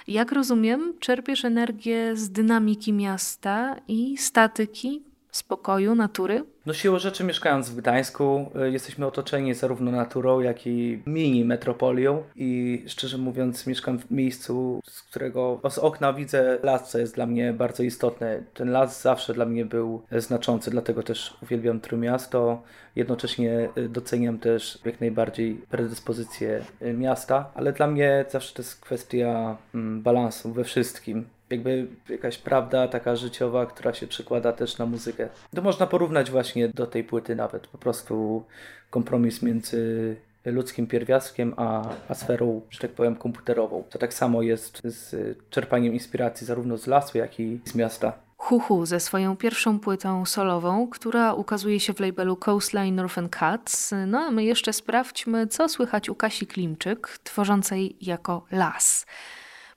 Jak 0.08 0.32
rozumiem, 0.32 0.94
czerpiesz 1.00 1.44
energię 1.44 2.16
z 2.16 2.30
dynamiki 2.30 2.92
miasta 2.92 3.76
i 3.88 4.16
statyki, 4.16 5.02
spokoju, 5.36 5.94
natury? 5.94 6.44
No 6.66 6.74
siłą 6.74 6.98
rzeczy 6.98 7.24
mieszkając 7.24 7.70
w 7.70 7.76
Gdańsku 7.76 8.50
y, 8.66 8.70
jesteśmy 8.70 9.06
otoczeni 9.06 9.54
zarówno 9.54 9.90
naturą, 9.90 10.40
jak 10.40 10.66
i 10.66 11.02
mini 11.06 11.44
metropolią 11.44 12.22
i 12.36 12.82
szczerze 12.86 13.18
mówiąc 13.18 13.66
mieszkam 13.66 13.98
w 13.98 14.10
miejscu, 14.10 14.80
z 14.84 15.02
którego 15.02 15.60
z 15.70 15.78
okna 15.78 16.12
widzę 16.12 16.58
las, 16.62 16.90
co 16.90 16.98
jest 16.98 17.14
dla 17.14 17.26
mnie 17.26 17.52
bardzo 17.52 17.82
istotne. 17.82 18.42
Ten 18.54 18.70
las 18.70 19.02
zawsze 19.02 19.34
dla 19.34 19.46
mnie 19.46 19.64
był 19.64 20.02
znaczący, 20.12 20.70
dlatego 20.70 21.02
też 21.02 21.36
uwielbiam 21.42 21.80
Trójmiasto. 21.80 22.62
Jednocześnie 22.96 23.68
y, 23.78 23.88
doceniam 23.88 24.38
też 24.38 24.78
jak 24.84 25.00
najbardziej 25.00 25.54
predyspozycje 25.54 26.64
y, 26.82 26.92
miasta, 26.92 27.50
ale 27.54 27.72
dla 27.72 27.86
mnie 27.86 28.24
zawsze 28.30 28.54
to 28.54 28.62
jest 28.62 28.80
kwestia 28.80 29.56
mm, 29.74 30.02
balansu 30.02 30.52
we 30.52 30.64
wszystkim 30.64 31.24
jakby 31.54 31.86
jakaś 32.08 32.38
prawda 32.38 32.88
taka 32.88 33.16
życiowa, 33.16 33.66
która 33.66 33.94
się 33.94 34.06
przekłada 34.06 34.52
też 34.52 34.78
na 34.78 34.86
muzykę. 34.86 35.28
To 35.54 35.62
można 35.62 35.86
porównać 35.86 36.30
właśnie 36.30 36.68
do 36.68 36.86
tej 36.86 37.04
płyty 37.04 37.36
nawet, 37.36 37.66
po 37.66 37.78
prostu 37.78 38.44
kompromis 38.90 39.42
między 39.42 40.16
ludzkim 40.44 40.86
pierwiastkiem, 40.86 41.54
a, 41.56 41.88
a 42.08 42.14
sferą, 42.14 42.60
że 42.70 42.78
tak 42.78 42.90
powiem, 42.90 43.16
komputerową. 43.16 43.84
To 43.90 43.98
tak 43.98 44.14
samo 44.14 44.42
jest 44.42 44.80
z 44.84 45.38
czerpaniem 45.50 45.92
inspiracji 45.92 46.46
zarówno 46.46 46.76
z 46.76 46.86
lasu, 46.86 47.18
jak 47.18 47.40
i 47.40 47.60
z 47.64 47.74
miasta. 47.74 48.12
Huhu 48.36 48.86
ze 48.86 49.00
swoją 49.00 49.36
pierwszą 49.36 49.80
płytą 49.80 50.24
solową, 50.24 50.88
która 50.88 51.34
ukazuje 51.34 51.80
się 51.80 51.94
w 51.94 52.00
labelu 52.00 52.36
Coastline 52.36 52.94
Northern 52.94 53.28
Cuts. 53.28 53.94
No 54.06 54.18
a 54.18 54.30
my 54.30 54.44
jeszcze 54.44 54.72
sprawdźmy, 54.72 55.46
co 55.46 55.68
słychać 55.68 56.08
u 56.08 56.14
Kasi 56.14 56.46
Klimczyk, 56.46 57.18
tworzącej 57.24 57.96
jako 58.00 58.44
las. 58.50 59.06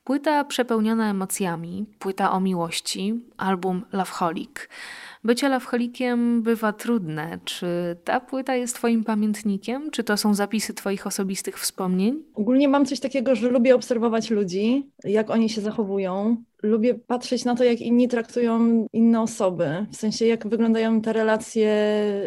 Płyta 0.08 0.44
przepełniona 0.44 1.10
emocjami, 1.10 1.86
płyta 2.00 2.32
o 2.32 2.40
miłości, 2.40 3.22
album 3.38 3.86
Loveholic. 3.92 4.52
Bycie 5.24 5.50
loveholikiem 5.50 6.42
bywa 6.44 6.74
trudne. 6.74 7.40
Czy 7.46 7.68
ta 8.04 8.20
płyta 8.20 8.56
jest 8.56 8.76
Twoim 8.76 9.04
pamiętnikiem? 9.04 9.92
Czy 9.92 10.04
to 10.04 10.18
są 10.18 10.34
zapisy 10.34 10.74
Twoich 10.74 11.08
osobistych 11.08 11.60
wspomnień? 11.60 12.24
Ogólnie 12.34 12.68
mam 12.68 12.86
coś 12.86 13.00
takiego, 13.00 13.36
że 13.36 13.50
lubię 13.50 13.76
obserwować 13.76 14.30
ludzi, 14.30 14.92
jak 15.04 15.30
oni 15.30 15.50
się 15.50 15.62
zachowują 15.62 16.44
lubię 16.68 16.96
patrzeć 16.96 17.46
na 17.46 17.56
to, 17.56 17.64
jak 17.64 17.82
inni 17.82 18.08
traktują 18.08 18.88
inne 18.94 19.22
osoby. 19.22 19.86
W 19.92 19.96
sensie, 19.96 20.26
jak 20.26 20.48
wyglądają 20.48 21.02
te 21.02 21.14
relacje 21.14 21.70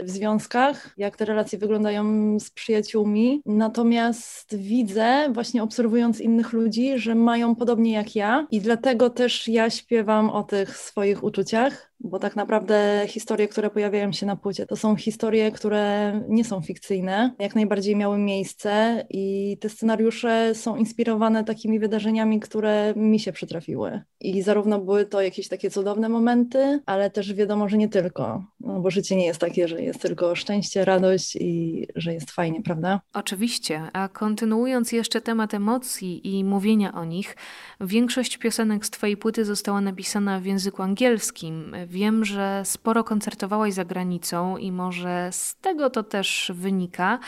w 0.03 0.11
związkach, 0.11 0.95
jak 0.97 1.17
te 1.17 1.25
relacje 1.25 1.59
wyglądają 1.59 2.05
z 2.41 2.51
przyjaciółmi. 2.51 3.43
Natomiast 3.47 4.57
widzę, 4.57 5.29
właśnie 5.33 5.63
obserwując 5.63 6.21
innych 6.21 6.53
ludzi, 6.53 6.99
że 6.99 7.15
mają 7.15 7.55
podobnie 7.55 7.93
jak 7.93 8.17
ja, 8.17 8.47
i 8.51 8.61
dlatego 8.61 9.11
też 9.11 9.49
ja 9.49 9.71
śpiewam 9.71 10.31
o 10.31 10.43
tych 10.43 10.77
swoich 10.77 11.25
uczuciach 11.25 11.90
bo 12.01 12.19
tak 12.19 12.37
naprawdę 12.37 13.05
historie, 13.07 13.49
które 13.49 13.71
pojawiają 13.71 14.13
się 14.13 14.27
na 14.27 14.37
płycie, 14.37 14.67
to 14.67 14.77
są 14.77 14.97
historie, 14.97 15.53
które 15.53 16.13
nie 16.29 16.45
są 16.45 16.61
fikcyjne, 16.61 17.35
jak 17.39 17.55
najbardziej 17.55 17.97
miały 17.97 18.19
miejsce 18.19 19.05
i 19.11 19.57
te 19.61 19.69
scenariusze 19.69 20.55
są 20.55 20.77
inspirowane 20.77 21.45
takimi 21.45 21.79
wydarzeniami, 21.79 22.41
które 22.41 22.95
mi 22.97 23.21
się 23.21 23.33
przytrafiły. 23.33 24.03
I 24.21 24.43
zarówno 24.43 24.81
były 24.81 25.07
to 25.07 25.23
jakieś 25.23 25.49
takie 25.49 25.71
cudowne 25.71 26.09
momenty, 26.09 26.81
ale 26.87 27.11
też 27.11 27.35
wiadomo, 27.35 27.69
że 27.69 27.77
nie 27.77 27.89
tylko, 27.89 28.45
no 28.73 28.81
bo 28.81 28.91
życie 28.91 29.17
nie 29.17 29.27
jest 29.27 29.41
takie, 29.41 29.69
że 29.69 29.83
jest 29.83 30.03
tylko 30.03 30.35
szczęście, 30.35 30.85
radość 30.85 31.37
i 31.37 31.87
że 31.97 32.15
jest 32.15 32.31
fajnie, 32.31 32.63
prawda? 32.63 33.01
Oczywiście, 33.15 33.83
a 33.93 34.09
kontynuując 34.09 34.93
jeszcze 34.93 35.21
temat 35.21 35.55
emocji 35.55 36.37
i 36.37 36.45
mówienia 36.45 36.93
o 36.95 37.05
nich, 37.05 37.37
większość 37.81 38.39
piosenek 38.39 38.87
z 38.87 38.91
Twojej 38.91 39.17
płyty 39.17 39.45
została 39.45 39.81
napisana 39.81 40.41
w 40.41 40.45
języku 40.45 40.83
angielskim. 40.83 41.77
Wiem, 41.87 42.25
że 42.25 42.63
sporo 42.65 43.05
koncertowałaś 43.05 43.75
za 43.75 43.85
granicą 43.85 44.57
i 44.57 44.73
może 44.73 45.29
z 45.33 45.57
tego 45.57 45.91
to 45.91 46.03
też 46.03 46.53
wynika, 46.55 47.19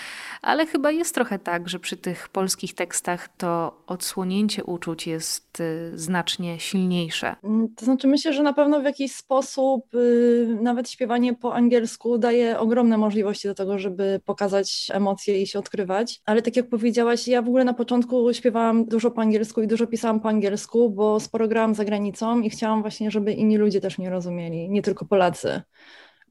ale 0.43 0.67
chyba 0.67 0.91
jest 0.91 1.15
trochę 1.15 1.39
tak, 1.39 1.69
że 1.69 1.79
przy 1.79 1.97
tych 1.97 2.29
polskich 2.29 2.75
tekstach 2.75 3.29
to 3.37 3.83
odsłonięcie 3.87 4.65
uczuć 4.65 5.07
jest 5.07 5.61
y, 5.61 5.93
znacznie 5.95 6.61
silniejsze. 6.61 7.37
Mm, 7.45 7.75
to 7.75 7.85
znaczy, 7.85 8.09
myślę, 8.09 8.33
że 8.33 8.43
na 8.43 8.53
pewno 8.53 8.81
w 8.81 8.85
jakiś 8.85 9.13
sposób 9.13 9.95
y, 9.95 10.59
nawet 10.63 10.91
śpiewanie 10.91 11.32
po 11.35 11.55
angielsku 11.55 12.19
daje 12.19 12.59
ogromne 12.59 12.99
możliwości 12.99 13.49
do 13.49 13.55
tego, 13.55 13.79
żeby 13.79 14.21
pokazać 14.25 14.89
emocje 14.93 15.43
i 15.43 15.47
się 15.47 15.59
odkrywać. 15.59 16.21
Ale 16.25 16.43
tak 16.43 16.57
jak 16.57 16.69
powiedziałaś, 16.69 17.29
ja 17.29 17.43
w 17.43 17.49
ogóle 17.49 17.65
na 17.65 17.75
początku 17.75 18.33
śpiewałam 18.33 18.85
dużo 18.85 19.11
po 19.11 19.21
angielsku 19.21 19.63
i 19.63 19.67
dużo 19.67 19.87
pisałam 19.87 20.21
po 20.21 20.29
angielsku, 20.29 20.91
bo 20.91 21.21
sporo 21.21 21.49
grałam 21.49 21.75
za 21.75 21.85
granicą 21.85 22.41
i 22.41 22.51
chciałam 22.51 22.83
właśnie, 22.83 23.11
żeby 23.11 23.33
inni 23.33 23.57
ludzie 23.57 23.81
też 23.81 23.99
mnie 23.99 24.11
rozumieli, 24.11 24.71
nie 24.71 24.83
tylko 24.83 25.05
Polacy. 25.05 25.63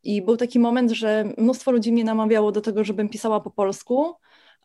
I 0.03 0.21
był 0.21 0.37
taki 0.37 0.59
moment, 0.59 0.91
że 0.91 1.25
mnóstwo 1.37 1.71
ludzi 1.71 1.91
mnie 1.91 2.03
namawiało 2.03 2.51
do 2.51 2.61
tego, 2.61 2.83
żebym 2.83 3.09
pisała 3.09 3.39
po 3.39 3.51
polsku, 3.51 4.13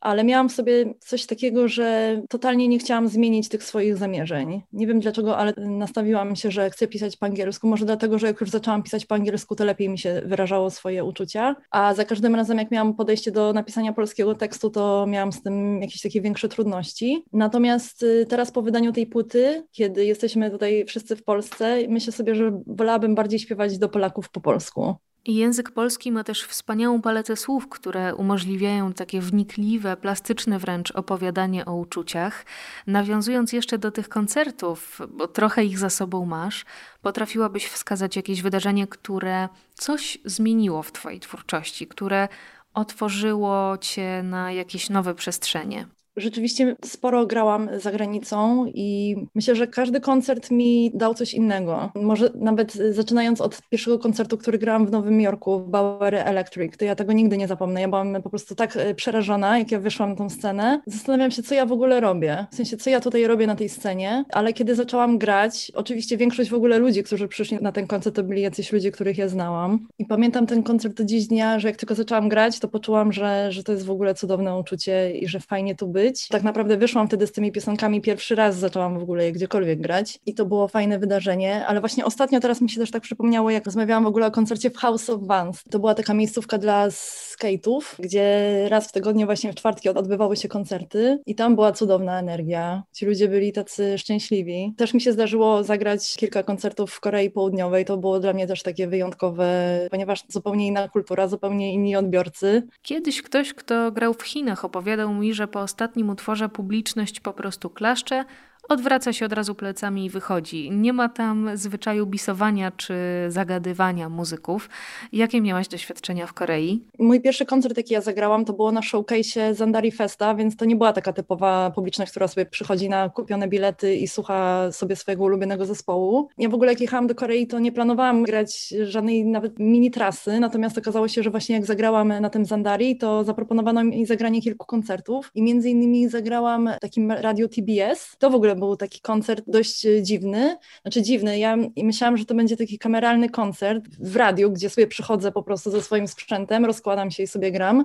ale 0.06 0.24
miałam 0.24 0.48
w 0.48 0.52
sobie 0.52 0.94
coś 1.00 1.26
takiego, 1.26 1.68
że 1.68 2.20
totalnie 2.28 2.68
nie 2.68 2.78
chciałam 2.78 3.08
zmienić 3.08 3.48
tych 3.48 3.64
swoich 3.64 3.96
zamierzeń. 3.96 4.62
Nie 4.72 4.86
wiem 4.86 5.00
dlaczego, 5.00 5.36
ale 5.36 5.52
nastawiłam 5.56 6.36
się, 6.36 6.50
że 6.50 6.70
chcę 6.70 6.86
pisać 6.86 7.16
po 7.16 7.26
angielsku. 7.26 7.68
Może 7.68 7.86
dlatego, 7.86 8.18
że 8.18 8.26
jak 8.26 8.40
już 8.40 8.50
zaczęłam 8.50 8.82
pisać 8.82 9.06
po 9.06 9.14
angielsku, 9.14 9.56
to 9.56 9.64
lepiej 9.64 9.88
mi 9.88 9.98
się 9.98 10.22
wyrażało 10.24 10.70
swoje 10.70 11.04
uczucia. 11.04 11.56
A 11.70 11.94
za 11.94 12.04
każdym 12.04 12.34
razem, 12.34 12.58
jak 12.58 12.70
miałam 12.70 12.94
podejście 12.94 13.32
do 13.32 13.52
napisania 13.52 13.92
polskiego 13.92 14.34
tekstu, 14.34 14.70
to 14.70 15.06
miałam 15.08 15.32
z 15.32 15.42
tym 15.42 15.82
jakieś 15.82 16.02
takie 16.02 16.20
większe 16.20 16.48
trudności. 16.48 17.24
Natomiast 17.32 18.02
y, 18.02 18.26
teraz 18.28 18.50
po 18.50 18.62
wydaniu 18.62 18.92
tej 18.92 19.06
płyty, 19.06 19.66
kiedy 19.72 20.04
jesteśmy 20.04 20.50
tutaj 20.50 20.84
wszyscy 20.84 21.16
w 21.16 21.24
Polsce, 21.24 21.78
myślę 21.88 22.12
sobie, 22.12 22.34
że 22.34 22.60
wolałabym 22.66 23.14
bardziej 23.14 23.38
śpiewać 23.38 23.78
do 23.78 23.88
Polaków 23.88 24.30
po 24.30 24.40
polsku. 24.40 24.94
Język 25.26 25.70
polski 25.70 26.12
ma 26.12 26.24
też 26.24 26.42
wspaniałą 26.42 27.02
paletę 27.02 27.36
słów, 27.36 27.68
które 27.68 28.14
umożliwiają 28.14 28.92
takie 28.92 29.20
wnikliwe, 29.20 29.96
plastyczne 29.96 30.58
wręcz 30.58 30.90
opowiadanie 30.90 31.64
o 31.64 31.74
uczuciach. 31.74 32.44
Nawiązując 32.86 33.52
jeszcze 33.52 33.78
do 33.78 33.90
tych 33.90 34.08
koncertów, 34.08 35.00
bo 35.08 35.28
trochę 35.28 35.64
ich 35.64 35.78
za 35.78 35.90
sobą 35.90 36.26
masz, 36.26 36.64
potrafiłabyś 37.02 37.66
wskazać 37.66 38.16
jakieś 38.16 38.42
wydarzenie, 38.42 38.86
które 38.86 39.48
coś 39.74 40.18
zmieniło 40.24 40.82
w 40.82 40.92
Twojej 40.92 41.20
twórczości, 41.20 41.86
które 41.86 42.28
otworzyło 42.74 43.78
Cię 43.80 44.22
na 44.22 44.52
jakieś 44.52 44.90
nowe 44.90 45.14
przestrzenie? 45.14 45.86
Rzeczywiście 46.16 46.76
sporo 46.84 47.26
grałam 47.26 47.68
za 47.76 47.92
granicą 47.92 48.66
i 48.74 49.16
myślę, 49.34 49.56
że 49.56 49.66
każdy 49.66 50.00
koncert 50.00 50.50
mi 50.50 50.90
dał 50.94 51.14
coś 51.14 51.34
innego. 51.34 51.90
Może 51.94 52.30
nawet 52.34 52.72
zaczynając 52.72 53.40
od 53.40 53.60
pierwszego 53.70 53.98
koncertu, 53.98 54.38
który 54.38 54.58
grałam 54.58 54.86
w 54.86 54.90
Nowym 54.90 55.20
Jorku, 55.20 55.60
w 55.60 55.68
Bauer 55.68 56.14
Electric, 56.14 56.76
to 56.76 56.84
ja 56.84 56.94
tego 56.94 57.12
nigdy 57.12 57.36
nie 57.36 57.48
zapomnę. 57.48 57.80
Ja 57.80 57.88
byłam 57.88 58.22
po 58.22 58.30
prostu 58.30 58.54
tak 58.54 58.76
e, 58.76 58.94
przerażona, 58.94 59.58
jak 59.58 59.70
ja 59.70 59.80
wyszłam 59.80 60.10
na 60.10 60.16
tą 60.16 60.30
scenę. 60.30 60.80
Zastanawiam 60.86 61.30
się, 61.30 61.42
co 61.42 61.54
ja 61.54 61.66
w 61.66 61.72
ogóle 61.72 62.00
robię. 62.00 62.46
W 62.52 62.54
sensie, 62.54 62.76
co 62.76 62.90
ja 62.90 63.00
tutaj 63.00 63.26
robię 63.26 63.46
na 63.46 63.56
tej 63.56 63.68
scenie, 63.68 64.24
ale 64.32 64.52
kiedy 64.52 64.74
zaczęłam 64.74 65.18
grać, 65.18 65.72
oczywiście 65.74 66.16
większość 66.16 66.50
w 66.50 66.54
ogóle 66.54 66.78
ludzi, 66.78 67.02
którzy 67.02 67.28
przyszli 67.28 67.58
na 67.60 67.72
ten 67.72 67.86
koncert, 67.86 68.16
to 68.16 68.22
byli 68.22 68.42
jacyś 68.42 68.72
ludzie, 68.72 68.90
których 68.90 69.18
ja 69.18 69.28
znałam. 69.28 69.86
I 69.98 70.06
pamiętam 70.06 70.46
ten 70.46 70.62
koncert 70.62 70.94
do 70.94 71.04
dziś 71.04 71.26
dnia, 71.26 71.58
że 71.58 71.68
jak 71.68 71.76
tylko 71.76 71.94
zaczęłam 71.94 72.28
grać, 72.28 72.58
to 72.58 72.68
poczułam, 72.68 73.12
że, 73.12 73.52
że 73.52 73.62
to 73.62 73.72
jest 73.72 73.86
w 73.86 73.90
ogóle 73.90 74.14
cudowne 74.14 74.58
uczucie 74.58 75.10
i 75.10 75.28
że 75.28 75.40
fajnie 75.40 75.74
tu 75.74 75.88
być 75.88 76.05
być. 76.06 76.28
Tak 76.28 76.42
naprawdę 76.42 76.76
wyszłam 76.76 77.06
wtedy 77.06 77.26
z 77.26 77.32
tymi 77.32 77.52
piosenkami 77.52 78.00
pierwszy 78.00 78.34
raz, 78.34 78.56
zaczęłam 78.56 78.98
w 78.98 79.02
ogóle 79.02 79.24
je 79.24 79.32
gdziekolwiek 79.32 79.80
grać 79.80 80.18
i 80.26 80.34
to 80.34 80.46
było 80.46 80.68
fajne 80.68 80.98
wydarzenie, 80.98 81.66
ale 81.66 81.80
właśnie 81.80 82.04
ostatnio 82.04 82.40
teraz 82.40 82.60
mi 82.60 82.70
się 82.70 82.80
też 82.80 82.90
tak 82.90 83.02
przypomniało, 83.02 83.50
jak 83.50 83.64
rozmawiałam 83.64 84.04
w 84.04 84.06
ogóle 84.06 84.26
o 84.26 84.30
koncercie 84.30 84.70
w 84.70 84.76
House 84.76 85.10
of 85.10 85.20
Vans. 85.22 85.62
To 85.70 85.78
była 85.78 85.94
taka 85.94 86.14
miejscówka 86.14 86.58
dla 86.58 86.88
skate'ów, 86.88 87.80
gdzie 87.98 88.26
raz 88.68 88.88
w 88.88 88.92
tygodniu 88.92 89.26
właśnie 89.26 89.52
w 89.52 89.54
czwartki 89.54 89.88
odbywały 89.88 90.36
się 90.36 90.48
koncerty 90.48 91.18
i 91.26 91.34
tam 91.34 91.54
była 91.54 91.72
cudowna 91.72 92.18
energia. 92.18 92.82
Ci 92.92 93.06
ludzie 93.06 93.28
byli 93.28 93.52
tacy 93.52 93.98
szczęśliwi. 93.98 94.74
Też 94.76 94.94
mi 94.94 95.00
się 95.00 95.12
zdarzyło 95.12 95.64
zagrać 95.64 96.16
kilka 96.16 96.42
koncertów 96.42 96.92
w 96.92 97.00
Korei 97.00 97.30
Południowej. 97.30 97.84
To 97.84 97.96
było 97.96 98.20
dla 98.20 98.32
mnie 98.32 98.46
też 98.46 98.62
takie 98.62 98.88
wyjątkowe, 98.88 99.46
ponieważ 99.90 100.24
zupełnie 100.28 100.66
inna 100.66 100.88
kultura, 100.88 101.28
zupełnie 101.28 101.72
inni 101.72 101.96
odbiorcy. 101.96 102.62
Kiedyś 102.82 103.22
ktoś, 103.22 103.54
kto 103.54 103.92
grał 103.92 104.14
w 104.14 104.22
Chinach, 104.22 104.64
opowiadał 104.64 105.14
mi, 105.14 105.34
że 105.34 105.48
po 105.48 105.60
ostatnim 105.60 105.95
utworze 106.02 106.48
publiczność 106.48 107.20
po 107.20 107.32
prostu 107.32 107.70
klaszcze, 107.70 108.24
odwraca 108.68 109.12
się 109.12 109.26
od 109.26 109.32
razu 109.32 109.54
plecami 109.54 110.04
i 110.04 110.10
wychodzi. 110.10 110.70
Nie 110.70 110.92
ma 110.92 111.08
tam 111.08 111.50
zwyczaju 111.54 112.06
bisowania 112.06 112.70
czy 112.70 112.94
zagadywania 113.28 114.08
muzyków. 114.08 114.68
Jakie 115.12 115.40
miałaś 115.40 115.68
doświadczenia 115.68 116.26
w 116.26 116.32
Korei? 116.32 116.84
Mój 116.98 117.20
pierwszy 117.20 117.46
koncert, 117.46 117.76
jaki 117.76 117.94
ja 117.94 118.00
zagrałam, 118.00 118.44
to 118.44 118.52
było 118.52 118.72
na 118.72 118.82
showcase 118.82 119.54
Zandari 119.54 119.92
Festa, 119.92 120.34
więc 120.34 120.56
to 120.56 120.64
nie 120.64 120.76
była 120.76 120.92
taka 120.92 121.12
typowa 121.12 121.70
publiczność, 121.70 122.10
która 122.10 122.28
sobie 122.28 122.46
przychodzi 122.46 122.88
na 122.88 123.08
kupione 123.08 123.48
bilety 123.48 123.94
i 123.94 124.08
słucha 124.08 124.72
sobie 124.72 124.96
swojego 124.96 125.24
ulubionego 125.24 125.66
zespołu. 125.66 126.28
Ja 126.38 126.48
w 126.48 126.54
ogóle 126.54 126.72
jak 126.72 126.80
jechałam 126.80 127.06
do 127.06 127.14
Korei, 127.14 127.46
to 127.46 127.58
nie 127.58 127.72
planowałam 127.72 128.22
grać 128.22 128.74
żadnej 128.82 129.24
nawet 129.24 129.58
mini 129.58 129.90
trasy, 129.90 130.40
natomiast 130.40 130.78
okazało 130.78 131.08
się, 131.08 131.22
że 131.22 131.30
właśnie 131.30 131.54
jak 131.54 131.66
zagrałam 131.66 132.08
na 132.08 132.30
tym 132.30 132.44
Zandari, 132.44 132.96
to 132.96 133.24
zaproponowano 133.24 133.84
mi 133.84 134.06
zagranie 134.06 134.42
kilku 134.42 134.66
koncertów 134.66 135.30
i 135.34 135.42
między 135.42 135.70
innymi 135.70 136.08
zagrałam 136.08 136.70
takim 136.80 137.12
radio 137.12 137.48
TBS. 137.48 138.16
To 138.18 138.30
w 138.30 138.34
ogóle 138.34 138.55
był 138.56 138.76
taki 138.76 139.00
koncert 139.00 139.44
dość 139.46 139.86
e, 139.86 140.02
dziwny. 140.02 140.56
Znaczy 140.82 141.02
dziwny, 141.02 141.38
ja 141.38 141.56
myślałam, 141.76 142.16
że 142.16 142.24
to 142.24 142.34
będzie 142.34 142.56
taki 142.56 142.78
kameralny 142.78 143.30
koncert 143.30 143.84
w 144.00 144.16
radiu, 144.16 144.50
gdzie 144.50 144.70
sobie 144.70 144.86
przychodzę 144.86 145.32
po 145.32 145.42
prostu 145.42 145.70
ze 145.70 145.82
swoim 145.82 146.08
sprzętem, 146.08 146.64
rozkładam 146.64 147.10
się 147.10 147.22
i 147.22 147.26
sobie 147.26 147.52
gram 147.52 147.84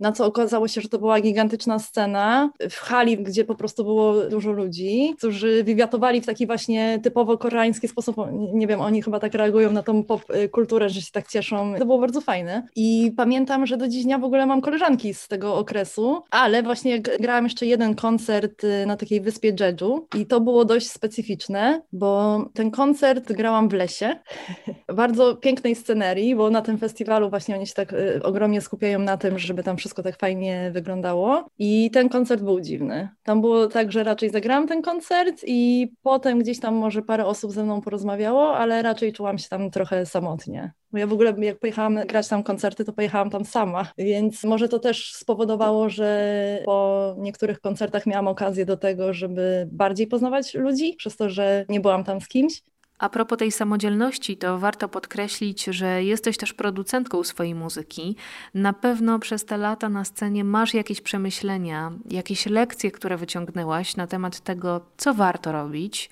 na 0.00 0.12
co 0.12 0.26
okazało 0.26 0.68
się, 0.68 0.80
że 0.80 0.88
to 0.88 0.98
była 0.98 1.20
gigantyczna 1.20 1.78
scena 1.78 2.50
w 2.70 2.76
hali, 2.76 3.18
gdzie 3.18 3.44
po 3.44 3.54
prostu 3.54 3.84
było 3.84 4.14
dużo 4.24 4.52
ludzi, 4.52 5.14
którzy 5.18 5.64
wywiatowali 5.64 6.20
w 6.20 6.26
taki 6.26 6.46
właśnie 6.46 7.00
typowo 7.02 7.38
koreański 7.38 7.88
sposób. 7.88 8.16
Nie 8.52 8.66
wiem, 8.66 8.80
oni 8.80 9.02
chyba 9.02 9.20
tak 9.20 9.34
reagują 9.34 9.72
na 9.72 9.82
tą 9.82 10.04
pop 10.04 10.22
y, 10.30 10.48
kulturę, 10.48 10.88
że 10.88 11.02
się 11.02 11.12
tak 11.12 11.28
cieszą. 11.28 11.74
To 11.78 11.86
było 11.86 11.98
bardzo 11.98 12.20
fajne. 12.20 12.66
I 12.76 13.12
pamiętam, 13.16 13.66
że 13.66 13.76
do 13.76 13.88
dziś 13.88 14.04
dnia 14.04 14.18
w 14.18 14.24
ogóle 14.24 14.46
mam 14.46 14.60
koleżanki 14.60 15.14
z 15.14 15.28
tego 15.28 15.56
okresu, 15.56 16.22
ale 16.30 16.62
właśnie 16.62 17.00
grałam 17.00 17.44
jeszcze 17.44 17.66
jeden 17.66 17.94
koncert 17.94 18.64
y, 18.64 18.86
na 18.86 18.96
takiej 18.96 19.20
wyspie 19.20 19.54
Jeju 19.60 20.06
i 20.14 20.26
to 20.26 20.40
było 20.40 20.64
dość 20.64 20.90
specyficzne, 20.90 21.82
bo 21.92 22.38
ten 22.54 22.70
koncert 22.70 23.32
grałam 23.32 23.68
w 23.68 23.72
lesie, 23.72 24.16
bardzo 24.94 25.36
pięknej 25.36 25.74
scenerii, 25.74 26.36
bo 26.36 26.50
na 26.50 26.62
tym 26.62 26.78
festiwalu 26.78 27.30
właśnie 27.30 27.56
oni 27.56 27.66
się 27.66 27.74
tak 27.74 27.92
y, 27.92 28.22
ogromnie 28.22 28.60
skupiają 28.60 28.98
na 28.98 29.16
tym, 29.16 29.38
żeby 29.38 29.62
tam 29.62 29.76
wszystko 29.76 29.87
wszystko 29.88 30.02
tak 30.02 30.18
fajnie 30.18 30.70
wyglądało. 30.74 31.46
I 31.58 31.90
ten 31.90 32.08
koncert 32.08 32.42
był 32.42 32.60
dziwny. 32.60 33.08
Tam 33.22 33.40
było 33.40 33.66
tak, 33.66 33.92
że 33.92 34.04
raczej 34.04 34.30
zagrałam 34.30 34.68
ten 34.68 34.82
koncert 34.82 35.44
i 35.46 35.88
potem 36.02 36.38
gdzieś 36.38 36.60
tam 36.60 36.74
może 36.74 37.02
parę 37.02 37.26
osób 37.26 37.52
ze 37.52 37.64
mną 37.64 37.80
porozmawiało, 37.80 38.56
ale 38.56 38.82
raczej 38.82 39.12
czułam 39.12 39.38
się 39.38 39.48
tam 39.48 39.70
trochę 39.70 40.06
samotnie. 40.06 40.72
Bo 40.92 40.98
ja 40.98 41.06
w 41.06 41.12
ogóle 41.12 41.34
jak 41.40 41.58
pojechałam 41.58 41.94
grać 41.94 42.28
tam 42.28 42.42
koncerty, 42.42 42.84
to 42.84 42.92
pojechałam 42.92 43.30
tam 43.30 43.44
sama, 43.44 43.92
więc 43.98 44.44
może 44.44 44.68
to 44.68 44.78
też 44.78 45.12
spowodowało, 45.14 45.88
że 45.88 46.58
po 46.64 47.14
niektórych 47.18 47.60
koncertach 47.60 48.06
miałam 48.06 48.28
okazję 48.28 48.66
do 48.66 48.76
tego, 48.76 49.12
żeby 49.12 49.68
bardziej 49.72 50.06
poznawać 50.06 50.54
ludzi, 50.54 50.94
przez 50.98 51.16
to, 51.16 51.30
że 51.30 51.64
nie 51.68 51.80
byłam 51.80 52.04
tam 52.04 52.20
z 52.20 52.28
kimś. 52.28 52.62
A 52.98 53.08
propos 53.08 53.38
tej 53.38 53.52
samodzielności, 53.52 54.36
to 54.36 54.58
warto 54.58 54.88
podkreślić, 54.88 55.64
że 55.64 56.04
jesteś 56.04 56.36
też 56.36 56.54
producentką 56.54 57.24
swojej 57.24 57.54
muzyki. 57.54 58.16
Na 58.54 58.72
pewno 58.72 59.18
przez 59.18 59.44
te 59.44 59.56
lata 59.56 59.88
na 59.88 60.04
scenie 60.04 60.44
masz 60.44 60.74
jakieś 60.74 61.00
przemyślenia, 61.00 61.92
jakieś 62.10 62.46
lekcje, 62.46 62.90
które 62.90 63.16
wyciągnęłaś 63.16 63.96
na 63.96 64.06
temat 64.06 64.40
tego, 64.40 64.80
co 64.96 65.14
warto 65.14 65.52
robić, 65.52 66.10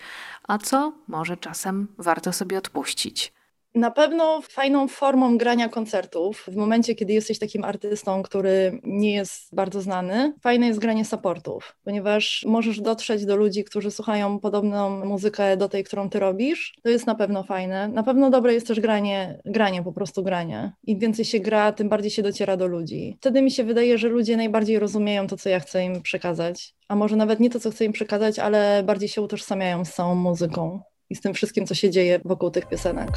a 0.49 0.59
co 0.59 0.93
może 1.09 1.37
czasem 1.37 1.89
warto 1.99 2.33
sobie 2.33 2.59
odpuścić. 2.59 3.36
Na 3.77 3.91
pewno 3.91 4.43
fajną 4.43 4.89
formą 4.89 5.39
grania 5.39 5.69
koncertów, 5.69 6.47
w 6.49 6.57
momencie, 6.57 6.95
kiedy 6.95 7.13
jesteś 7.13 7.39
takim 7.39 7.65
artystą, 7.65 8.23
który 8.23 8.81
nie 8.85 9.15
jest 9.15 9.55
bardzo 9.55 9.81
znany, 9.81 10.35
fajne 10.43 10.67
jest 10.67 10.79
granie 10.79 11.05
supportów, 11.05 11.77
ponieważ 11.85 12.45
możesz 12.49 12.81
dotrzeć 12.81 13.27
do 13.27 13.37
ludzi, 13.37 13.65
którzy 13.65 13.91
słuchają 13.91 14.41
podobną 14.41 15.05
muzykę 15.05 15.57
do 15.57 15.69
tej, 15.69 15.85
którą 15.85 16.11
ty 16.11 16.19
robisz. 16.19 16.75
To 16.83 16.89
jest 16.89 17.07
na 17.07 17.15
pewno 17.15 17.43
fajne. 17.43 17.89
Na 17.89 18.03
pewno 18.03 18.31
dobre 18.31 18.55
jest 18.55 18.67
też 18.67 18.81
granie, 18.81 19.41
granie 19.45 19.83
po 19.83 19.93
prostu 19.93 20.23
granie. 20.23 20.73
Im 20.87 20.99
więcej 20.99 21.25
się 21.25 21.41
gra, 21.41 21.73
tym 21.73 21.89
bardziej 21.89 22.11
się 22.11 22.23
dociera 22.23 22.57
do 22.57 22.67
ludzi. 22.67 23.17
Wtedy 23.21 23.43
mi 23.43 23.51
się 23.51 23.65
wydaje, 23.65 23.99
że 23.99 24.09
ludzie 24.09 24.37
najbardziej 24.37 24.79
rozumieją 24.79 25.27
to, 25.27 25.37
co 25.37 25.49
ja 25.49 25.61
chcę 25.61 25.85
im 25.85 26.03
przekazać. 26.03 26.75
A 26.89 26.97
może 26.97 27.17
nawet 27.17 27.41
nie 27.41 27.51
to, 27.51 27.61
co 27.61 27.71
chcę 27.71 27.85
im 27.85 27.93
przekazać, 27.93 28.39
ale 28.39 28.83
bardziej 28.83 29.09
się 29.09 29.23
utożsamiają 29.23 29.85
z 29.85 29.93
całą 29.93 30.15
muzyką 30.15 30.81
i 31.11 31.15
z 31.15 31.21
tym 31.21 31.35
wszystkim, 31.35 31.67
co 31.67 31.75
się 31.75 31.91
dzieje 31.91 32.21
wokół 32.25 32.51
tych 32.51 32.69
piosenek. 32.69 33.11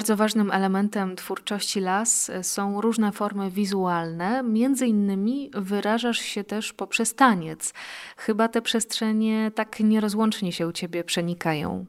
Bardzo 0.00 0.16
ważnym 0.16 0.50
elementem 0.50 1.16
twórczości 1.16 1.80
las 1.80 2.30
są 2.42 2.80
różne 2.80 3.12
formy 3.12 3.50
wizualne. 3.50 4.42
Między 4.42 4.86
innymi 4.86 5.50
wyrażasz 5.54 6.18
się 6.18 6.44
też 6.44 6.72
poprzez 6.72 7.14
taniec. 7.14 7.74
Chyba 8.16 8.48
te 8.48 8.62
przestrzenie 8.62 9.50
tak 9.54 9.80
nierozłącznie 9.80 10.52
się 10.52 10.66
u 10.68 10.72
ciebie 10.72 11.04
przenikają. 11.04 11.86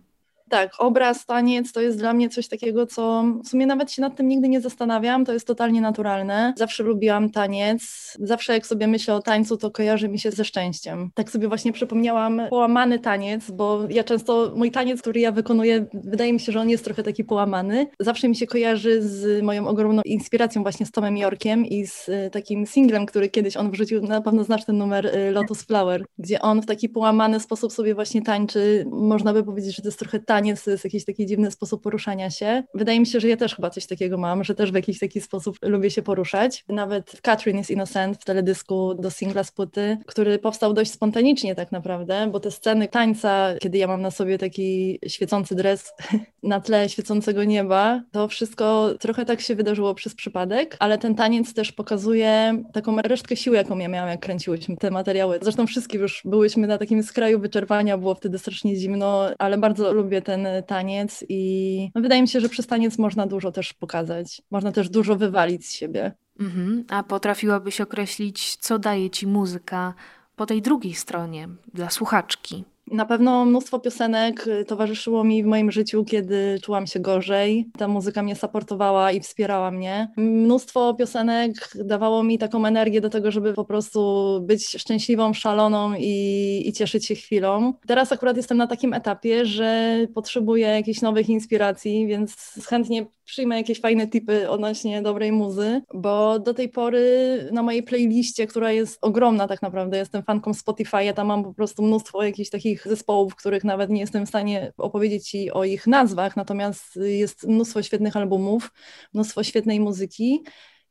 Tak, 0.51 0.71
obraz, 0.79 1.25
taniec 1.25 1.71
to 1.71 1.81
jest 1.81 1.97
dla 1.97 2.13
mnie 2.13 2.29
coś 2.29 2.47
takiego, 2.47 2.85
co 2.85 3.23
w 3.45 3.47
sumie 3.47 3.65
nawet 3.65 3.91
się 3.91 4.01
nad 4.01 4.15
tym 4.15 4.27
nigdy 4.27 4.49
nie 4.49 4.61
zastanawiam, 4.61 5.25
to 5.25 5.33
jest 5.33 5.47
totalnie 5.47 5.81
naturalne. 5.81 6.53
Zawsze 6.57 6.83
lubiłam 6.83 7.29
taniec, 7.29 7.81
zawsze 8.19 8.53
jak 8.53 8.67
sobie 8.67 8.87
myślę 8.87 9.15
o 9.15 9.21
tańcu, 9.21 9.57
to 9.57 9.71
kojarzy 9.71 10.09
mi 10.09 10.19
się 10.19 10.31
ze 10.31 10.45
szczęściem. 10.45 11.09
Tak 11.13 11.29
sobie 11.29 11.47
właśnie 11.47 11.73
przypomniałam 11.73 12.41
połamany 12.49 12.99
taniec, 12.99 13.51
bo 13.51 13.79
ja 13.89 14.03
często, 14.03 14.53
mój 14.55 14.71
taniec, 14.71 15.01
który 15.01 15.19
ja 15.19 15.31
wykonuję, 15.31 15.85
wydaje 15.93 16.33
mi 16.33 16.39
się, 16.39 16.51
że 16.51 16.59
on 16.59 16.69
jest 16.69 16.83
trochę 16.83 17.03
taki 17.03 17.23
połamany. 17.23 17.87
Zawsze 17.99 18.29
mi 18.29 18.35
się 18.35 18.47
kojarzy 18.47 19.01
z 19.01 19.43
moją 19.43 19.67
ogromną 19.67 20.01
inspiracją 20.05 20.63
właśnie 20.63 20.85
z 20.85 20.91
Tomem 20.91 21.17
Yorkiem 21.17 21.65
i 21.65 21.87
z 21.87 22.09
y, 22.09 22.29
takim 22.31 22.65
singlem, 22.65 23.05
który 23.05 23.29
kiedyś 23.29 23.57
on 23.57 23.71
wrzucił, 23.71 24.01
na 24.01 24.21
pewno 24.21 24.43
znasz 24.43 24.65
ten 24.65 24.77
numer 24.77 25.05
y, 25.05 25.31
Lotus 25.31 25.63
Flower, 25.63 26.05
gdzie 26.17 26.41
on 26.41 26.61
w 26.61 26.65
taki 26.65 26.89
połamany 26.89 27.39
sposób 27.39 27.71
sobie 27.71 27.95
właśnie 27.95 28.21
tańczy. 28.21 28.85
Można 28.91 29.33
by 29.33 29.43
powiedzieć, 29.43 29.75
że 29.75 29.81
to 29.81 29.87
jest 29.87 29.99
trochę 29.99 30.19
taniec 30.19 30.40
taniec 30.41 30.63
to 30.63 30.71
jest 30.71 30.83
jakiś 30.83 31.05
taki 31.05 31.25
dziwny 31.25 31.51
sposób 31.51 31.83
poruszania 31.83 32.29
się. 32.29 32.63
Wydaje 32.73 32.99
mi 32.99 33.07
się, 33.07 33.19
że 33.19 33.27
ja 33.27 33.37
też 33.37 33.55
chyba 33.55 33.69
coś 33.69 33.85
takiego 33.85 34.17
mam, 34.17 34.43
że 34.43 34.55
też 34.55 34.71
w 34.71 34.75
jakiś 34.75 34.99
taki 34.99 35.21
sposób 35.21 35.57
lubię 35.61 35.91
się 35.91 36.01
poruszać. 36.01 36.65
Nawet 36.69 37.21
Catherine 37.21 37.59
is 37.59 37.69
Innocent 37.69 38.17
w 38.17 38.25
teledysku 38.25 38.93
do 38.93 39.11
singla 39.11 39.43
z 39.43 39.51
płyty, 39.51 39.97
który 40.05 40.39
powstał 40.39 40.73
dość 40.73 40.91
spontanicznie 40.91 41.55
tak 41.55 41.71
naprawdę, 41.71 42.27
bo 42.31 42.39
te 42.39 42.51
sceny 42.51 42.87
tańca, 42.87 43.53
kiedy 43.59 43.77
ja 43.77 43.87
mam 43.87 44.01
na 44.01 44.11
sobie 44.11 44.37
taki 44.37 44.99
świecący 45.07 45.55
dres 45.55 45.93
na 46.43 46.59
tle 46.59 46.89
świecącego 46.89 47.43
nieba, 47.43 48.01
to 48.11 48.27
wszystko 48.27 48.93
trochę 48.99 49.25
tak 49.25 49.41
się 49.41 49.55
wydarzyło 49.55 49.95
przez 49.95 50.15
przypadek, 50.15 50.77
ale 50.79 50.97
ten 50.97 51.15
taniec 51.15 51.53
też 51.53 51.71
pokazuje 51.71 52.63
taką 52.73 53.01
resztkę 53.01 53.35
siły, 53.35 53.55
jaką 53.55 53.77
ja 53.77 53.87
miałam, 53.87 54.09
jak 54.09 54.19
kręciłyśmy 54.19 54.77
te 54.77 54.91
materiały. 54.91 55.39
Zresztą 55.41 55.67
wszystkie 55.67 55.97
już 55.97 56.21
byłyśmy 56.25 56.67
na 56.67 56.77
takim 56.77 57.03
skraju 57.03 57.39
wyczerpania, 57.39 57.97
było 57.97 58.15
wtedy 58.15 58.39
strasznie 58.39 58.75
zimno, 58.75 59.29
ale 59.39 59.57
bardzo 59.57 59.93
lubię 59.93 60.21
ten 60.21 60.30
taniec 60.67 61.25
i 61.29 61.91
no, 61.95 62.01
wydaje 62.01 62.21
mi 62.21 62.27
się, 62.27 62.39
że 62.39 62.49
przez 62.49 62.67
taniec 62.67 62.97
można 62.97 63.27
dużo 63.27 63.51
też 63.51 63.73
pokazać. 63.73 64.41
Można 64.51 64.71
też 64.71 64.89
dużo 64.89 65.15
wywalić 65.15 65.65
z 65.67 65.73
siebie. 65.73 66.11
Mhm. 66.39 66.85
A 66.89 67.03
potrafiłabyś 67.03 67.81
określić, 67.81 68.55
co 68.55 68.79
daje 68.79 69.09
ci 69.09 69.27
muzyka 69.27 69.93
po 70.35 70.45
tej 70.45 70.61
drugiej 70.61 70.93
stronie 70.93 71.49
dla 71.73 71.89
słuchaczki? 71.89 72.63
Na 72.91 73.05
pewno 73.05 73.45
mnóstwo 73.45 73.79
piosenek 73.79 74.47
y, 74.47 74.65
towarzyszyło 74.65 75.23
mi 75.23 75.43
w 75.43 75.45
moim 75.45 75.71
życiu, 75.71 76.05
kiedy 76.05 76.59
czułam 76.63 76.87
się 76.87 76.99
gorzej. 76.99 77.69
Ta 77.77 77.87
muzyka 77.87 78.23
mnie 78.23 78.35
supportowała 78.35 79.11
i 79.11 79.19
wspierała 79.19 79.71
mnie. 79.71 80.11
Mnóstwo 80.17 80.93
piosenek 80.93 81.51
dawało 81.75 82.23
mi 82.23 82.37
taką 82.37 82.65
energię 82.65 83.01
do 83.01 83.09
tego, 83.09 83.31
żeby 83.31 83.53
po 83.53 83.65
prostu 83.65 84.39
być 84.41 84.67
szczęśliwą, 84.67 85.33
szaloną 85.33 85.93
i, 85.97 86.63
i 86.65 86.73
cieszyć 86.73 87.05
się 87.05 87.15
chwilą. 87.15 87.73
Teraz 87.87 88.11
akurat 88.11 88.37
jestem 88.37 88.57
na 88.57 88.67
takim 88.67 88.93
etapie, 88.93 89.45
że 89.45 89.97
potrzebuję 90.13 90.67
jakichś 90.67 91.01
nowych 91.01 91.29
inspiracji, 91.29 92.07
więc 92.07 92.53
chętnie 92.69 93.05
przyjmę 93.31 93.57
jakieś 93.57 93.81
fajne 93.81 94.07
tipy 94.07 94.49
odnośnie 94.49 95.01
dobrej 95.01 95.31
muzy, 95.31 95.81
bo 95.93 96.39
do 96.39 96.53
tej 96.53 96.69
pory 96.69 97.05
na 97.51 97.63
mojej 97.63 97.83
playliście, 97.83 98.47
która 98.47 98.71
jest 98.71 98.97
ogromna 99.01 99.47
tak 99.47 99.61
naprawdę, 99.61 99.97
jestem 99.97 100.23
fanką 100.23 100.53
Spotify, 100.53 101.03
ja 101.03 101.13
tam 101.13 101.27
mam 101.27 101.43
po 101.43 101.53
prostu 101.53 101.83
mnóstwo 101.83 102.23
jakichś 102.23 102.49
takich 102.49 102.80
zespołów, 102.87 103.35
których 103.35 103.63
nawet 103.63 103.89
nie 103.89 104.01
jestem 104.01 104.25
w 104.25 104.29
stanie 104.29 104.73
opowiedzieć 104.77 105.29
Ci 105.29 105.51
o 105.51 105.63
ich 105.63 105.87
nazwach, 105.87 106.35
natomiast 106.35 106.95
jest 106.95 107.47
mnóstwo 107.47 107.83
świetnych 107.83 108.17
albumów, 108.17 108.71
mnóstwo 109.13 109.43
świetnej 109.43 109.79
muzyki 109.79 110.43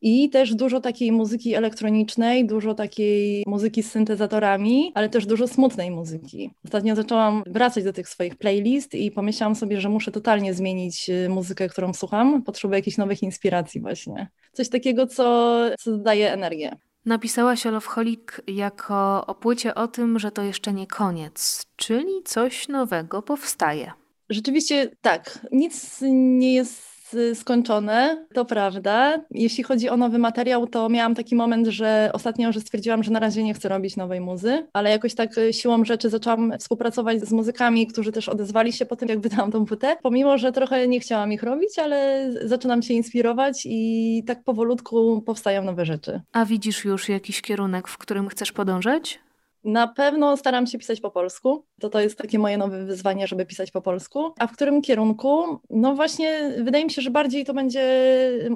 i 0.02 0.30
też 0.30 0.54
dużo 0.54 0.80
takiej 0.80 1.12
muzyki 1.12 1.54
elektronicznej, 1.54 2.46
dużo 2.46 2.74
takiej 2.74 3.44
muzyki 3.46 3.82
z 3.82 3.90
syntezatorami, 3.90 4.92
ale 4.94 5.08
też 5.08 5.26
dużo 5.26 5.48
smutnej 5.48 5.90
muzyki. 5.90 6.50
Ostatnio 6.64 6.96
zaczęłam 6.96 7.42
wracać 7.46 7.84
do 7.84 7.92
tych 7.92 8.08
swoich 8.08 8.36
playlist 8.36 8.94
i 8.94 9.10
pomyślałam 9.10 9.54
sobie, 9.54 9.80
że 9.80 9.88
muszę 9.88 10.12
totalnie 10.12 10.54
zmienić 10.54 11.10
y, 11.10 11.28
muzykę, 11.28 11.68
którą 11.68 11.94
słucham. 11.94 12.42
Potrzebuję 12.42 12.78
jakichś 12.78 12.96
nowych 12.96 13.22
inspiracji 13.22 13.80
właśnie. 13.80 14.28
Coś 14.52 14.68
takiego, 14.68 15.06
co, 15.06 15.60
co 15.78 15.98
daje 15.98 16.32
energię. 16.32 16.76
Napisałaś 17.04 17.66
o 17.66 17.70
Loveholic 17.70 18.20
jako 18.46 19.26
o 19.26 19.34
płycie 19.34 19.74
o 19.74 19.88
tym, 19.88 20.18
że 20.18 20.30
to 20.30 20.42
jeszcze 20.42 20.72
nie 20.72 20.86
koniec, 20.86 21.66
czyli 21.76 22.22
coś 22.24 22.68
nowego 22.68 23.22
powstaje. 23.22 23.92
Rzeczywiście 24.30 24.90
tak. 25.00 25.38
Nic 25.52 25.98
nie 26.02 26.54
jest 26.54 26.89
skończone, 27.34 28.26
to 28.34 28.44
prawda. 28.44 29.20
Jeśli 29.30 29.64
chodzi 29.64 29.88
o 29.88 29.96
nowy 29.96 30.18
materiał, 30.18 30.66
to 30.66 30.88
miałam 30.88 31.14
taki 31.14 31.34
moment, 31.34 31.66
że 31.66 32.10
ostatnio, 32.12 32.52
że 32.52 32.60
stwierdziłam, 32.60 33.02
że 33.02 33.10
na 33.10 33.20
razie 33.20 33.42
nie 33.42 33.54
chcę 33.54 33.68
robić 33.68 33.96
nowej 33.96 34.20
muzy, 34.20 34.66
ale 34.72 34.90
jakoś 34.90 35.14
tak 35.14 35.38
e, 35.38 35.52
siłą 35.52 35.84
rzeczy 35.84 36.10
zaczęłam 36.10 36.52
współpracować 36.58 37.20
z 37.20 37.32
muzykami, 37.32 37.86
którzy 37.86 38.12
też 38.12 38.28
odezwali 38.28 38.72
się 38.72 38.86
po 38.86 38.96
tym, 38.96 39.08
jak 39.08 39.20
wydałam 39.26 39.52
tą 39.52 39.66
płytę, 39.66 39.96
pomimo, 40.02 40.38
że 40.38 40.52
trochę 40.52 40.88
nie 40.88 41.00
chciałam 41.00 41.32
ich 41.32 41.42
robić, 41.42 41.78
ale 41.78 42.30
zaczynam 42.44 42.82
się 42.82 42.94
inspirować 42.94 43.62
i 43.64 44.24
tak 44.26 44.44
powolutku 44.44 45.22
powstają 45.22 45.64
nowe 45.64 45.86
rzeczy. 45.86 46.20
A 46.32 46.44
widzisz 46.44 46.84
już 46.84 47.08
jakiś 47.08 47.42
kierunek, 47.42 47.88
w 47.88 47.98
którym 47.98 48.28
chcesz 48.28 48.52
podążać? 48.52 49.18
Na 49.64 49.88
pewno 49.88 50.36
staram 50.36 50.66
się 50.66 50.78
pisać 50.78 51.00
po 51.00 51.10
polsku. 51.10 51.64
To 51.80 51.88
to 51.88 52.00
jest 52.00 52.18
takie 52.18 52.38
moje 52.38 52.58
nowe 52.58 52.84
wyzwanie, 52.84 53.26
żeby 53.26 53.46
pisać 53.46 53.70
po 53.70 53.82
polsku. 53.82 54.32
A 54.38 54.46
w 54.46 54.52
którym 54.52 54.82
kierunku? 54.82 55.58
No 55.70 55.94
właśnie, 55.94 56.54
wydaje 56.58 56.84
mi 56.84 56.90
się, 56.90 57.02
że 57.02 57.10
bardziej 57.10 57.44
to 57.44 57.54
będzie 57.54 57.80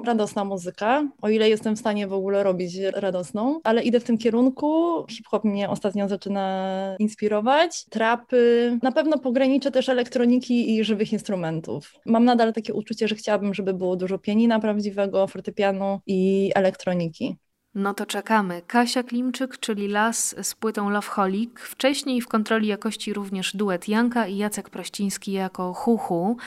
radosna 0.05 0.45
muzyka, 0.45 1.07
o 1.21 1.29
ile 1.29 1.49
jestem 1.49 1.75
w 1.75 1.79
stanie 1.79 2.07
w 2.07 2.13
ogóle 2.13 2.43
robić 2.43 2.77
radosną, 2.77 3.59
ale 3.63 3.83
idę 3.83 3.99
w 3.99 4.03
tym 4.03 4.17
kierunku. 4.17 5.05
Hip-hop 5.09 5.43
mnie 5.43 5.69
ostatnio 5.69 6.07
zaczyna 6.07 6.95
inspirować. 6.99 7.85
Trapy, 7.85 8.79
na 8.83 8.91
pewno 8.91 9.19
pograniczę 9.19 9.71
też 9.71 9.89
elektroniki 9.89 10.75
i 10.75 10.83
żywych 10.83 11.13
instrumentów. 11.13 11.93
Mam 12.05 12.25
nadal 12.25 12.53
takie 12.53 12.73
uczucie, 12.73 13.07
że 13.07 13.15
chciałabym, 13.15 13.53
żeby 13.53 13.73
było 13.73 13.95
dużo 13.95 14.17
pianina 14.17 14.59
prawdziwego, 14.59 15.27
fortepianu 15.27 15.99
i 16.07 16.51
elektroniki. 16.55 17.35
No 17.75 17.93
to 17.93 18.05
czekamy. 18.05 18.61
Kasia 18.67 19.03
Klimczyk, 19.03 19.57
czyli 19.59 19.87
Las 19.87 20.35
z 20.41 20.55
płytą 20.55 20.89
Loveholic. 20.89 21.59
Wcześniej 21.59 22.21
w 22.21 22.27
kontroli 22.27 22.67
jakości 22.67 23.13
również 23.13 23.55
duet 23.55 23.87
Janka 23.87 24.27
i 24.27 24.37
Jacek 24.37 24.69
Prościński 24.69 25.31
jako 25.31 25.73
Huhu. 25.73 26.37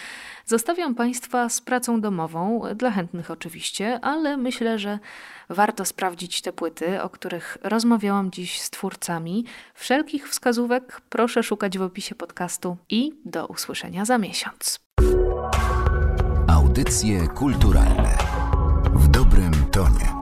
Zostawiam 0.47 0.95
Państwa 0.95 1.49
z 1.49 1.61
pracą 1.61 2.01
domową, 2.01 2.63
dla 2.77 2.91
chętnych 2.91 3.31
oczywiście, 3.31 4.01
ale 4.03 4.37
myślę, 4.37 4.79
że 4.79 4.99
warto 5.49 5.85
sprawdzić 5.85 6.43
te 6.43 6.53
płyty, 6.53 7.03
o 7.03 7.11
których 7.11 7.59
rozmawiałam 7.63 8.31
dziś 8.31 8.61
z 8.61 8.71
twórcami. 8.71 9.45
Wszelkich 9.75 10.29
wskazówek 10.29 11.01
proszę 11.09 11.43
szukać 11.43 11.79
w 11.79 11.83
opisie 11.83 12.15
podcastu 12.15 12.77
i 12.91 13.13
do 13.25 13.47
usłyszenia 13.47 14.05
za 14.05 14.19
miesiąc. 14.19 14.81
Audycje 16.49 17.29
kulturalne 17.29 18.19
w 18.95 19.09
dobrym 19.09 19.53
tonie. 19.73 20.18